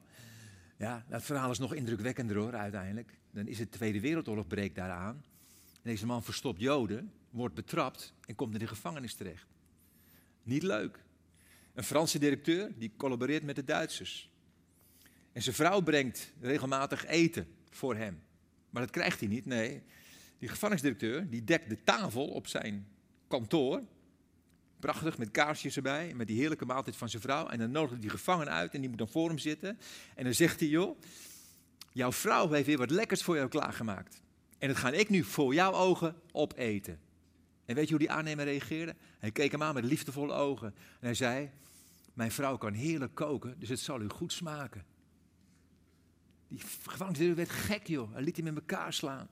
[0.77, 3.19] Ja, dat verhaal is nog indrukwekkender hoor, uiteindelijk.
[3.31, 5.25] Dan is het Tweede Wereldoorlog breekt daaraan.
[5.83, 9.47] deze man verstopt Joden, wordt betrapt en komt in de gevangenis terecht.
[10.43, 11.05] Niet leuk.
[11.75, 14.31] Een Franse directeur die collaboreert met de Duitsers.
[15.33, 18.23] En zijn vrouw brengt regelmatig eten voor hem.
[18.71, 19.83] Maar dat krijgt hij niet, nee.
[20.39, 22.94] Die gevangenisdirecteur die dekt de tafel op zijn
[23.39, 23.83] kantoor.
[24.81, 27.49] Prachtig, met kaarsjes erbij, met die heerlijke maaltijd van zijn vrouw.
[27.49, 29.79] En dan nodigt die gevangene uit en die moet dan voor hem zitten.
[30.15, 31.01] En dan zegt hij, joh,
[31.93, 34.23] jouw vrouw heeft weer wat lekkers voor jou klaargemaakt.
[34.59, 37.01] En dat ga ik nu voor jouw ogen opeten.
[37.65, 38.95] En weet je hoe die aannemer reageerde?
[39.19, 40.75] Hij keek hem aan met liefdevolle ogen.
[40.77, 41.51] En hij zei,
[42.13, 44.85] mijn vrouw kan heerlijk koken, dus het zal u goed smaken.
[46.49, 48.13] Die gevangenisdirecteur werd gek, joh.
[48.13, 49.29] Hij liet hem in elkaar slaan.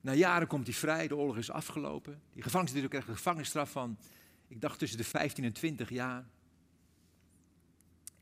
[0.00, 2.22] Na jaren komt hij vrij, de oorlog is afgelopen.
[2.32, 3.98] Die gevangenisdirecteur krijgt een gevangenisstraf van,
[4.48, 6.28] ik dacht tussen de 15 en 20 jaar.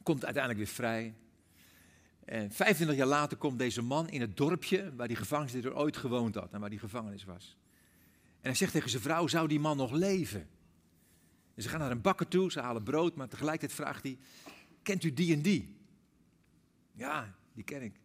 [0.03, 1.15] Komt uiteindelijk weer vrij.
[2.25, 6.35] En 25 jaar later komt deze man in het dorpje waar die gevangenisdirecteur ooit gewoond
[6.35, 7.57] had en waar die gevangenis was.
[8.41, 10.49] En hij zegt tegen zijn vrouw, zou die man nog leven?
[11.55, 14.19] En ze gaan naar een bakker toe, ze halen brood, maar tegelijkertijd vraagt hij,
[14.83, 15.77] kent u die en die?
[16.93, 18.01] Ja, die ken ik.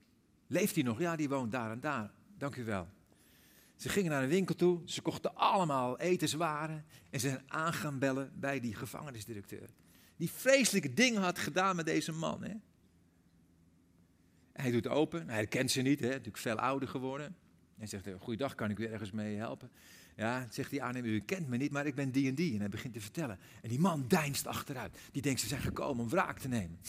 [0.48, 1.00] Leeft hij nog?
[1.00, 2.12] Ja, die woont daar en daar.
[2.38, 2.88] Dank u wel.
[3.84, 8.00] Ze gingen naar een winkel toe, ze kochten allemaal etenswaren en ze zijn aan gaan
[8.00, 9.70] bellen bij die gevangenisdirecteur.
[10.16, 12.44] Die vreselijke dingen had gedaan met deze man.
[12.44, 12.54] Hè?
[14.54, 16.08] Hij doet open, hij herkent ze niet, hè?
[16.08, 17.36] natuurlijk veel ouder geworden.
[17.78, 19.72] Hij zegt, eh, goeiedag, kan ik u ergens mee helpen?
[20.16, 22.54] Ja, zegt die aannemer, u kent me niet, maar ik ben die en die.
[22.54, 23.40] En hij begint te vertellen.
[23.62, 24.98] En die man deinst achteruit.
[25.12, 26.80] Die denkt, ze zijn gekomen om wraak te nemen.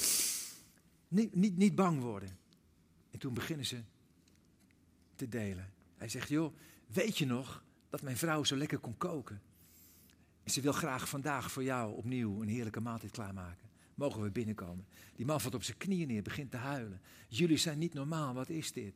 [1.09, 2.39] Niet, niet, niet bang worden.
[3.11, 3.83] En toen beginnen ze
[5.15, 5.73] te delen.
[5.97, 6.55] Hij zegt, joh,
[6.95, 9.43] weet je nog dat mijn vrouw zo lekker kon koken?
[10.43, 13.69] En ze wil graag vandaag voor jou opnieuw een heerlijke maaltijd klaarmaken.
[13.95, 14.87] Mogen we binnenkomen?
[15.17, 17.01] Die man valt op zijn knieën neer, begint te huilen.
[17.29, 18.95] Jullie zijn niet normaal, wat is dit?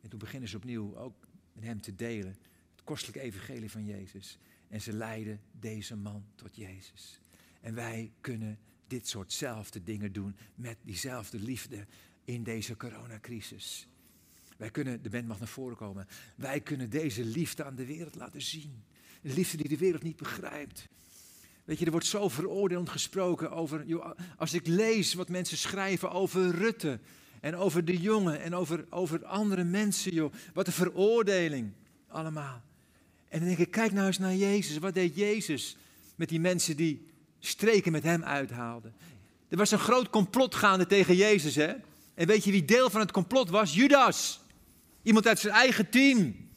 [0.00, 1.14] En toen beginnen ze opnieuw ook
[1.52, 2.36] met hem te delen.
[2.72, 4.38] Het kostelijke evangelie van Jezus.
[4.68, 7.20] En ze leiden deze man tot Jezus.
[7.60, 11.86] En wij kunnen dit soortzelfde dingen doen met diezelfde liefde
[12.24, 13.86] in deze coronacrisis.
[14.56, 18.14] Wij kunnen, de band mag naar voren komen, wij kunnen deze liefde aan de wereld
[18.14, 18.84] laten zien.
[19.22, 20.88] Een liefde die de wereld niet begrijpt.
[21.64, 23.84] Weet je, er wordt zo veroordeeld gesproken over,
[24.36, 26.98] als ik lees wat mensen schrijven over Rutte
[27.40, 31.72] en over de jongen en over, over andere mensen, joh, wat een veroordeling
[32.08, 32.62] allemaal.
[33.28, 34.78] En dan denk ik, kijk nou eens naar Jezus.
[34.78, 35.76] Wat deed Jezus
[36.14, 37.06] met die mensen die
[37.38, 38.94] streken met hem uithaalden?
[39.48, 41.72] Er was een groot complot gaande tegen Jezus, hè?
[42.14, 43.74] En weet je wie deel van het complot was?
[43.74, 44.40] Judas.
[45.02, 46.50] Iemand uit zijn eigen team.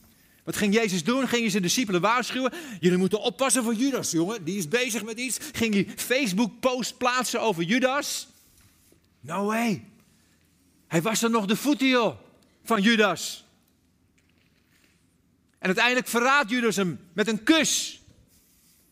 [0.43, 1.27] Wat ging Jezus doen?
[1.27, 2.53] Ging hij zijn discipelen waarschuwen?
[2.79, 4.43] Jullie moeten oppassen voor Judas, jongen.
[4.43, 5.37] Die is bezig met iets.
[5.51, 8.27] Ging hij Facebook-post plaatsen over Judas?
[9.19, 9.83] No way.
[10.87, 12.17] Hij was er nog de voeten, joh,
[12.63, 13.45] van Judas.
[15.59, 18.01] En uiteindelijk verraadt Judas hem met een kus.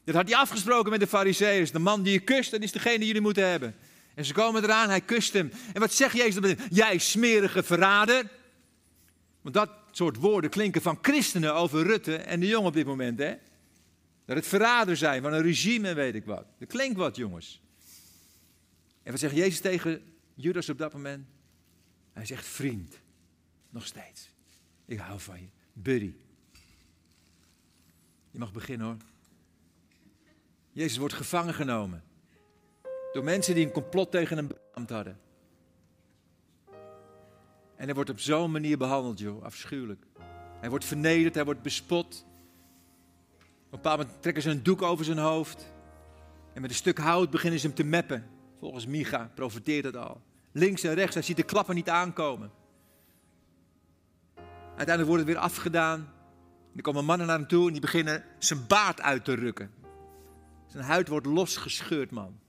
[0.06, 1.72] Dat had hij afgesproken met de fariseeërs.
[1.72, 3.76] De man die je kust, dat is degene die jullie moeten hebben.
[4.16, 5.52] En ze komen eraan, hij kust hem.
[5.74, 6.56] En wat zegt Jezus?
[6.70, 8.30] Jij smerige verrader.
[9.44, 13.20] Want dat soort woorden klinken van christenen over Rutte en de jongen op dit moment.
[13.20, 13.36] Hè?
[14.26, 16.46] Dat het verrader zijn van een regime en weet ik wat.
[16.60, 17.62] Dat klinkt wat, jongens.
[19.04, 20.02] En wat zegt Jezus tegen
[20.34, 21.28] Judas op dat moment?
[22.14, 23.00] Hij zegt vriend.
[23.70, 24.30] Nog steeds.
[24.86, 25.48] Ik hou van je.
[25.74, 26.14] Buddy.
[28.32, 28.98] Je mag beginnen hoor.
[30.72, 32.04] Jezus wordt gevangen genomen.
[33.14, 35.20] Door mensen die een complot tegen hem beamd hadden.
[37.84, 39.44] En hij wordt op zo'n manier behandeld, joh.
[39.44, 40.06] Afschuwelijk.
[40.60, 42.26] Hij wordt vernederd, hij wordt bespot.
[43.36, 45.74] Op een bepaald moment trekken ze een doek over zijn hoofd.
[46.54, 48.26] En met een stuk hout beginnen ze hem te meppen.
[48.60, 50.22] Volgens Micha profiteert het al.
[50.52, 52.52] Links en rechts, hij ziet de klappen niet aankomen.
[54.66, 56.14] Uiteindelijk wordt het weer afgedaan.
[56.76, 59.72] Er komen mannen naar hem toe en die beginnen zijn baard uit te rukken.
[60.68, 62.40] Zijn huid wordt losgescheurd, man.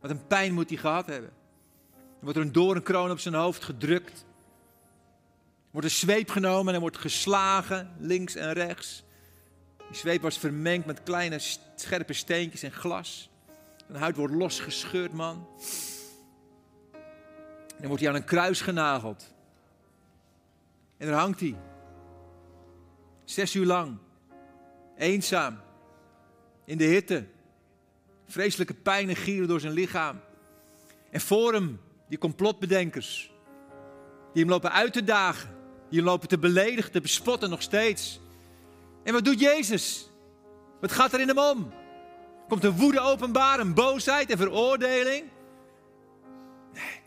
[0.00, 1.30] Wat een pijn moet hij gehad hebben.
[1.90, 4.28] Er wordt er een doornkroon op zijn hoofd gedrukt.
[5.70, 9.04] Wordt een zweep genomen en wordt geslagen, links en rechts.
[9.76, 11.38] Die zweep was vermengd met kleine
[11.74, 13.30] scherpe steentjes en glas.
[13.86, 15.48] Zijn huid wordt losgescheurd, man.
[17.70, 19.32] En dan wordt hij aan een kruis genageld.
[20.96, 21.56] En daar hangt hij.
[23.24, 23.98] Zes uur lang.
[24.96, 25.60] Eenzaam.
[26.64, 27.26] In de hitte.
[28.26, 30.20] Vreselijke pijnen gieren door zijn lichaam.
[31.10, 33.32] En voor hem, die complotbedenkers.
[34.32, 35.59] Die hem lopen uit te dagen.
[35.90, 38.20] Hem lopen te beledigen, te bespotten nog steeds.
[39.04, 40.10] En wat doet Jezus?
[40.80, 41.72] Wat gaat er in hem om?
[42.48, 45.24] Komt een woede openbaar, een boosheid en veroordeling?
[46.72, 47.00] Nee.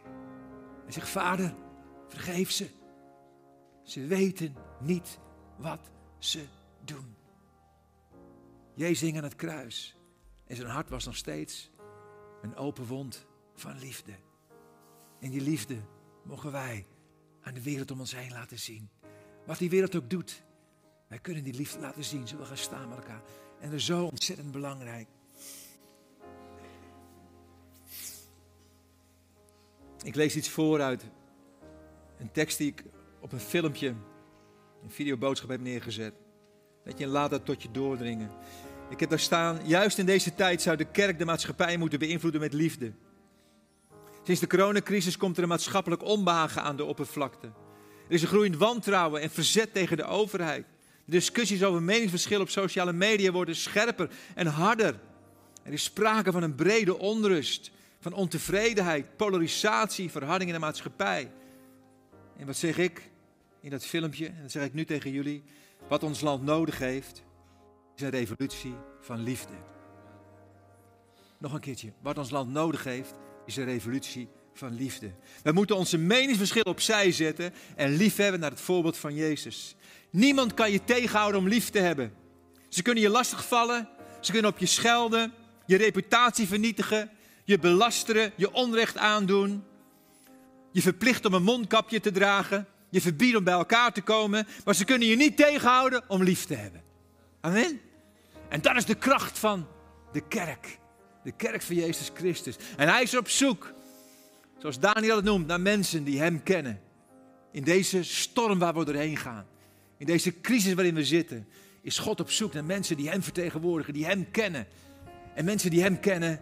[0.83, 1.55] Hij zegt, vader,
[2.07, 2.69] vergeef ze.
[3.83, 5.19] Ze weten niet
[5.57, 6.45] wat ze
[6.85, 7.15] doen.
[8.73, 9.95] Jezus hing aan het kruis.
[10.47, 11.71] En zijn hart was nog steeds
[12.41, 14.11] een open wond van liefde.
[15.19, 15.77] En die liefde
[16.23, 16.85] mogen wij
[17.43, 18.89] aan de wereld om ons heen laten zien.
[19.45, 20.43] Wat die wereld ook doet.
[21.07, 22.27] Wij kunnen die liefde laten zien.
[22.27, 23.21] Zullen we gaan staan met elkaar.
[23.59, 25.07] En dat is zo ontzettend belangrijk.
[30.03, 31.03] Ik lees iets voor uit
[32.19, 32.83] een tekst die ik
[33.19, 33.87] op een filmpje,
[34.83, 36.13] een videoboodschap heb neergezet.
[36.83, 38.29] Dat je laat dat tot je doordringen.
[38.89, 42.41] Ik heb daar staan, juist in deze tijd zou de kerk de maatschappij moeten beïnvloeden
[42.41, 42.93] met liefde.
[44.23, 47.47] Sinds de coronacrisis komt er een maatschappelijk onbehagen aan de oppervlakte.
[48.07, 50.65] Er is een groeiend wantrouwen en verzet tegen de overheid.
[51.05, 54.99] De discussies over meningsverschillen op sociale media worden scherper en harder.
[55.63, 61.31] Er is sprake van een brede onrust, van ontevredenheid, polarisatie, verharding in de maatschappij.
[62.37, 63.11] En wat zeg ik
[63.61, 65.43] in dat filmpje, en dat zeg ik nu tegen jullie,
[65.87, 67.23] wat ons land nodig heeft,
[67.95, 69.53] is een revolutie van liefde.
[71.37, 73.13] Nog een keertje, wat ons land nodig heeft,
[73.45, 75.11] is een revolutie van liefde.
[75.43, 79.75] We moeten onze meningsverschillen opzij zetten en lief hebben naar het voorbeeld van Jezus.
[80.09, 82.13] Niemand kan je tegenhouden om lief te hebben.
[82.69, 83.89] Ze kunnen je lastigvallen,
[84.19, 85.33] ze kunnen op je schelden,
[85.65, 87.09] je reputatie vernietigen,
[87.43, 89.63] je belasteren, je onrecht aandoen.
[90.71, 92.67] Je verplicht om een mondkapje te dragen.
[92.89, 94.47] Je verbiedt om bij elkaar te komen.
[94.65, 96.81] Maar ze kunnen je niet tegenhouden om lief te hebben.
[97.41, 97.81] Amen.
[98.49, 99.67] En dat is de kracht van
[100.11, 100.79] de kerk.
[101.23, 102.55] De kerk van Jezus Christus.
[102.77, 103.73] En hij is op zoek,
[104.57, 106.81] zoals Daniel het noemt, naar mensen die hem kennen.
[107.51, 109.45] In deze storm waar we doorheen gaan.
[109.97, 111.47] In deze crisis waarin we zitten.
[111.81, 114.67] Is God op zoek naar mensen die hem vertegenwoordigen, die hem kennen.
[115.33, 116.41] En mensen die hem kennen,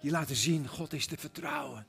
[0.00, 1.86] die laten zien, God is te vertrouwen.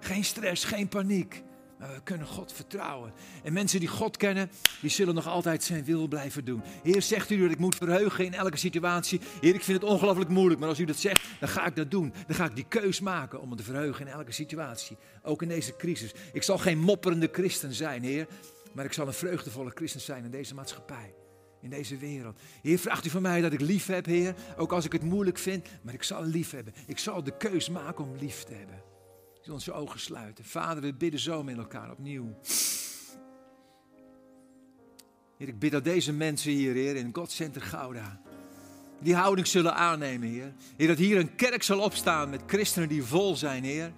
[0.00, 1.42] Geen stress, geen paniek.
[1.82, 3.12] We kunnen God vertrouwen.
[3.42, 6.62] En mensen die God kennen, die zullen nog altijd zijn wil blijven doen.
[6.82, 9.20] Heer, zegt u dat ik moet verheugen in elke situatie?
[9.40, 11.90] Heer, ik vind het ongelooflijk moeilijk, maar als u dat zegt, dan ga ik dat
[11.90, 12.12] doen.
[12.26, 14.96] Dan ga ik die keus maken om me te verheugen in elke situatie.
[15.22, 16.12] Ook in deze crisis.
[16.32, 18.26] Ik zal geen mopperende christen zijn, Heer.
[18.72, 21.14] Maar ik zal een vreugdevolle christen zijn in deze maatschappij.
[21.60, 22.38] In deze wereld.
[22.62, 24.34] Heer, vraagt u van mij dat ik lief heb, Heer.
[24.56, 25.66] Ook als ik het moeilijk vind.
[25.82, 26.74] Maar ik zal lief hebben.
[26.86, 28.91] Ik zal de keus maken om lief te hebben.
[29.42, 30.44] Zullen onze ogen sluiten.
[30.44, 32.38] Vader, we bidden zo met elkaar opnieuw.
[35.36, 38.20] Heer, ik bid dat deze mensen hier, Heer, in God Center Gouda,
[38.98, 40.52] die houding zullen aannemen, Heer.
[40.76, 43.92] Heer, dat hier een kerk zal opstaan met christenen die vol zijn, Heer.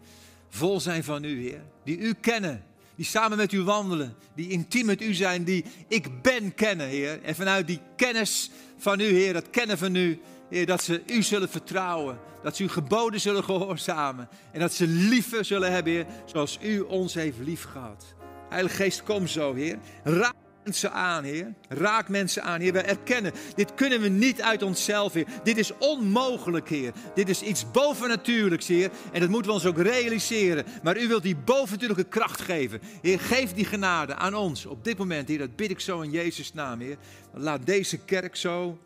[0.48, 1.62] Vol zijn van U, Heer.
[1.84, 2.64] Die U kennen,
[2.94, 7.22] die samen met U wandelen, die intiem met U zijn, die ik ben kennen, Heer.
[7.22, 10.20] En vanuit die kennis van U, Heer, dat kennen van U,
[10.54, 12.18] Heer, dat ze U zullen vertrouwen.
[12.42, 14.28] Dat ze uw geboden zullen gehoorzamen.
[14.52, 18.04] En dat ze liefde zullen hebben, Heer, zoals U ons heeft lief gehad.
[18.48, 19.78] Heilige Geest, kom zo, Heer.
[20.02, 20.34] Raak
[20.64, 21.54] mensen aan, Heer.
[21.68, 22.72] Raak mensen aan, Heer.
[22.72, 25.26] We erkennen, dit kunnen we niet uit onszelf, Heer.
[25.42, 26.92] Dit is onmogelijk, Heer.
[27.14, 28.90] Dit is iets bovennatuurlijks, Heer.
[29.12, 30.64] En dat moeten we ons ook realiseren.
[30.82, 32.80] Maar U wilt die bovennatuurlijke kracht geven.
[33.02, 35.38] Heer, geef die genade aan ons op dit moment, Heer.
[35.38, 36.96] Dat bid ik zo in Jezus' naam, Heer.
[37.32, 38.78] Laat deze kerk zo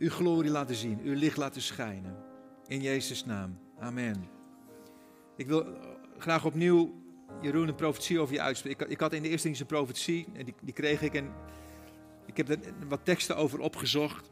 [0.00, 2.16] uw glorie laten zien, uw licht laten schijnen.
[2.66, 3.58] In Jezus' naam.
[3.78, 4.28] Amen.
[5.36, 5.66] Ik wil
[6.18, 7.02] graag opnieuw,
[7.40, 8.86] Jeroen, een profetie over je uitspreken.
[8.86, 11.14] Ik, ik, had in de eerste dienst een profetie, en die, die kreeg ik.
[11.14, 11.30] En
[12.26, 14.30] ik heb er wat teksten over opgezocht.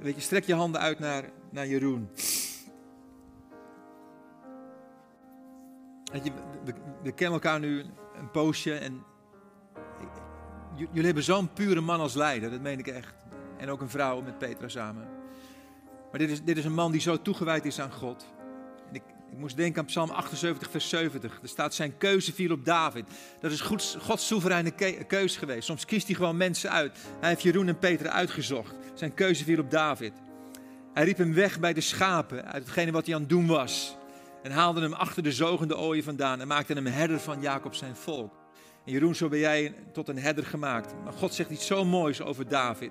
[0.00, 2.08] Weet je, strek je handen uit naar, naar Jeroen.
[6.12, 6.32] Weet je,
[6.64, 7.84] we, we kennen elkaar nu
[8.18, 9.04] een poosje en
[10.76, 13.14] jullie hebben zo'n pure man als leider, dat meen ik echt.
[13.58, 15.08] En ook een vrouw met Petra samen.
[16.10, 18.26] Maar dit is, dit is een man die zo toegewijd is aan God.
[18.92, 21.38] Ik, ik moest denken aan Psalm 78, vers 70.
[21.42, 23.04] Er staat: Zijn keuze viel op David.
[23.40, 24.70] Dat is Gods, Gods soevereine
[25.06, 25.66] keuze geweest.
[25.66, 26.98] Soms kiest hij gewoon mensen uit.
[27.20, 28.74] Hij heeft Jeroen en Petra uitgezocht.
[28.94, 30.12] Zijn keuze viel op David.
[30.92, 33.96] Hij riep hem weg bij de schapen uit hetgene wat hij aan het doen was.
[34.42, 37.96] En haalde hem achter de zogende ooien vandaan en maakte hem herder van Jacob zijn
[37.96, 38.32] volk.
[38.84, 40.94] En Jeroen, zo ben jij tot een herder gemaakt.
[41.04, 42.90] Maar God zegt iets zo moois over David.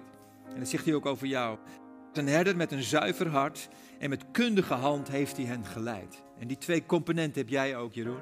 [0.54, 1.58] En dat zegt hij ook over jou.
[2.14, 3.70] Een herder met een zuiver hart
[4.00, 6.24] en met kundige hand heeft hij hen geleid.
[6.39, 8.20] En die twee componenten heb jij ook, Jeroen.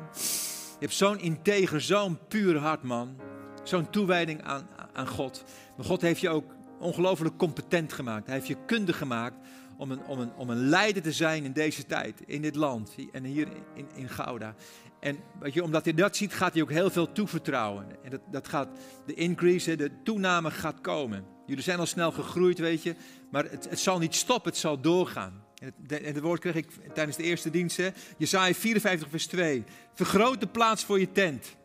[0.80, 3.16] Je hebt zo'n integer, zo'n puur hart, man.
[3.64, 5.44] Zo'n toewijding aan, aan God.
[5.78, 8.26] Maar God heeft je ook ongelooflijk competent gemaakt.
[8.26, 9.38] Hij heeft je kundig gemaakt
[9.78, 12.96] om een, om, een, om een leider te zijn in deze tijd, in dit land
[13.12, 14.56] en hier in, in Gouda.
[15.00, 17.86] En weet je, omdat hij dat ziet, gaat hij ook heel veel toevertrouwen.
[18.04, 18.68] En dat, dat gaat,
[19.06, 21.26] de increase, de toename gaat komen.
[21.54, 22.96] Jullie zijn al snel gegroeid, weet je.
[23.30, 25.44] Maar het, het zal niet stoppen, het zal doorgaan.
[25.60, 27.80] En het, en het woord kreeg ik tijdens de eerste dienst.
[28.18, 29.64] Jezaja 54 vers 2.
[29.94, 31.56] Vergroot de plaats voor je tent.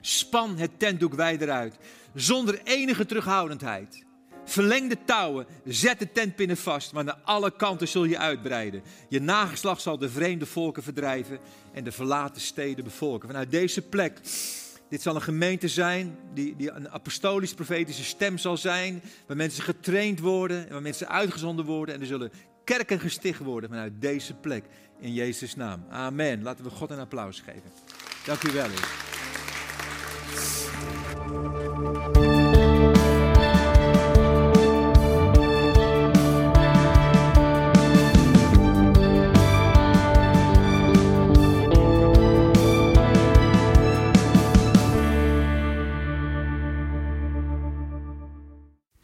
[0.00, 1.76] Span het tentdoek wijder uit.
[2.14, 4.04] Zonder enige terughoudendheid.
[4.44, 8.82] Verleng de touwen, zet de tentpinnen vast, maar naar alle kanten zul je uitbreiden.
[9.08, 11.38] Je nageslag zal de vreemde volken verdrijven
[11.72, 13.28] en de verlaten steden bevolken.
[13.28, 14.20] Vanuit deze plek
[14.88, 19.02] dit zal een gemeente zijn die, die een apostolisch-profetische stem zal zijn.
[19.26, 21.94] Waar mensen getraind worden en waar mensen uitgezonden worden.
[21.94, 22.32] En er zullen
[22.64, 24.64] kerken gesticht worden vanuit deze plek.
[24.98, 25.84] In Jezus' naam.
[25.90, 26.42] Amen.
[26.42, 27.70] Laten we God een applaus geven.
[28.24, 28.68] Dank u wel.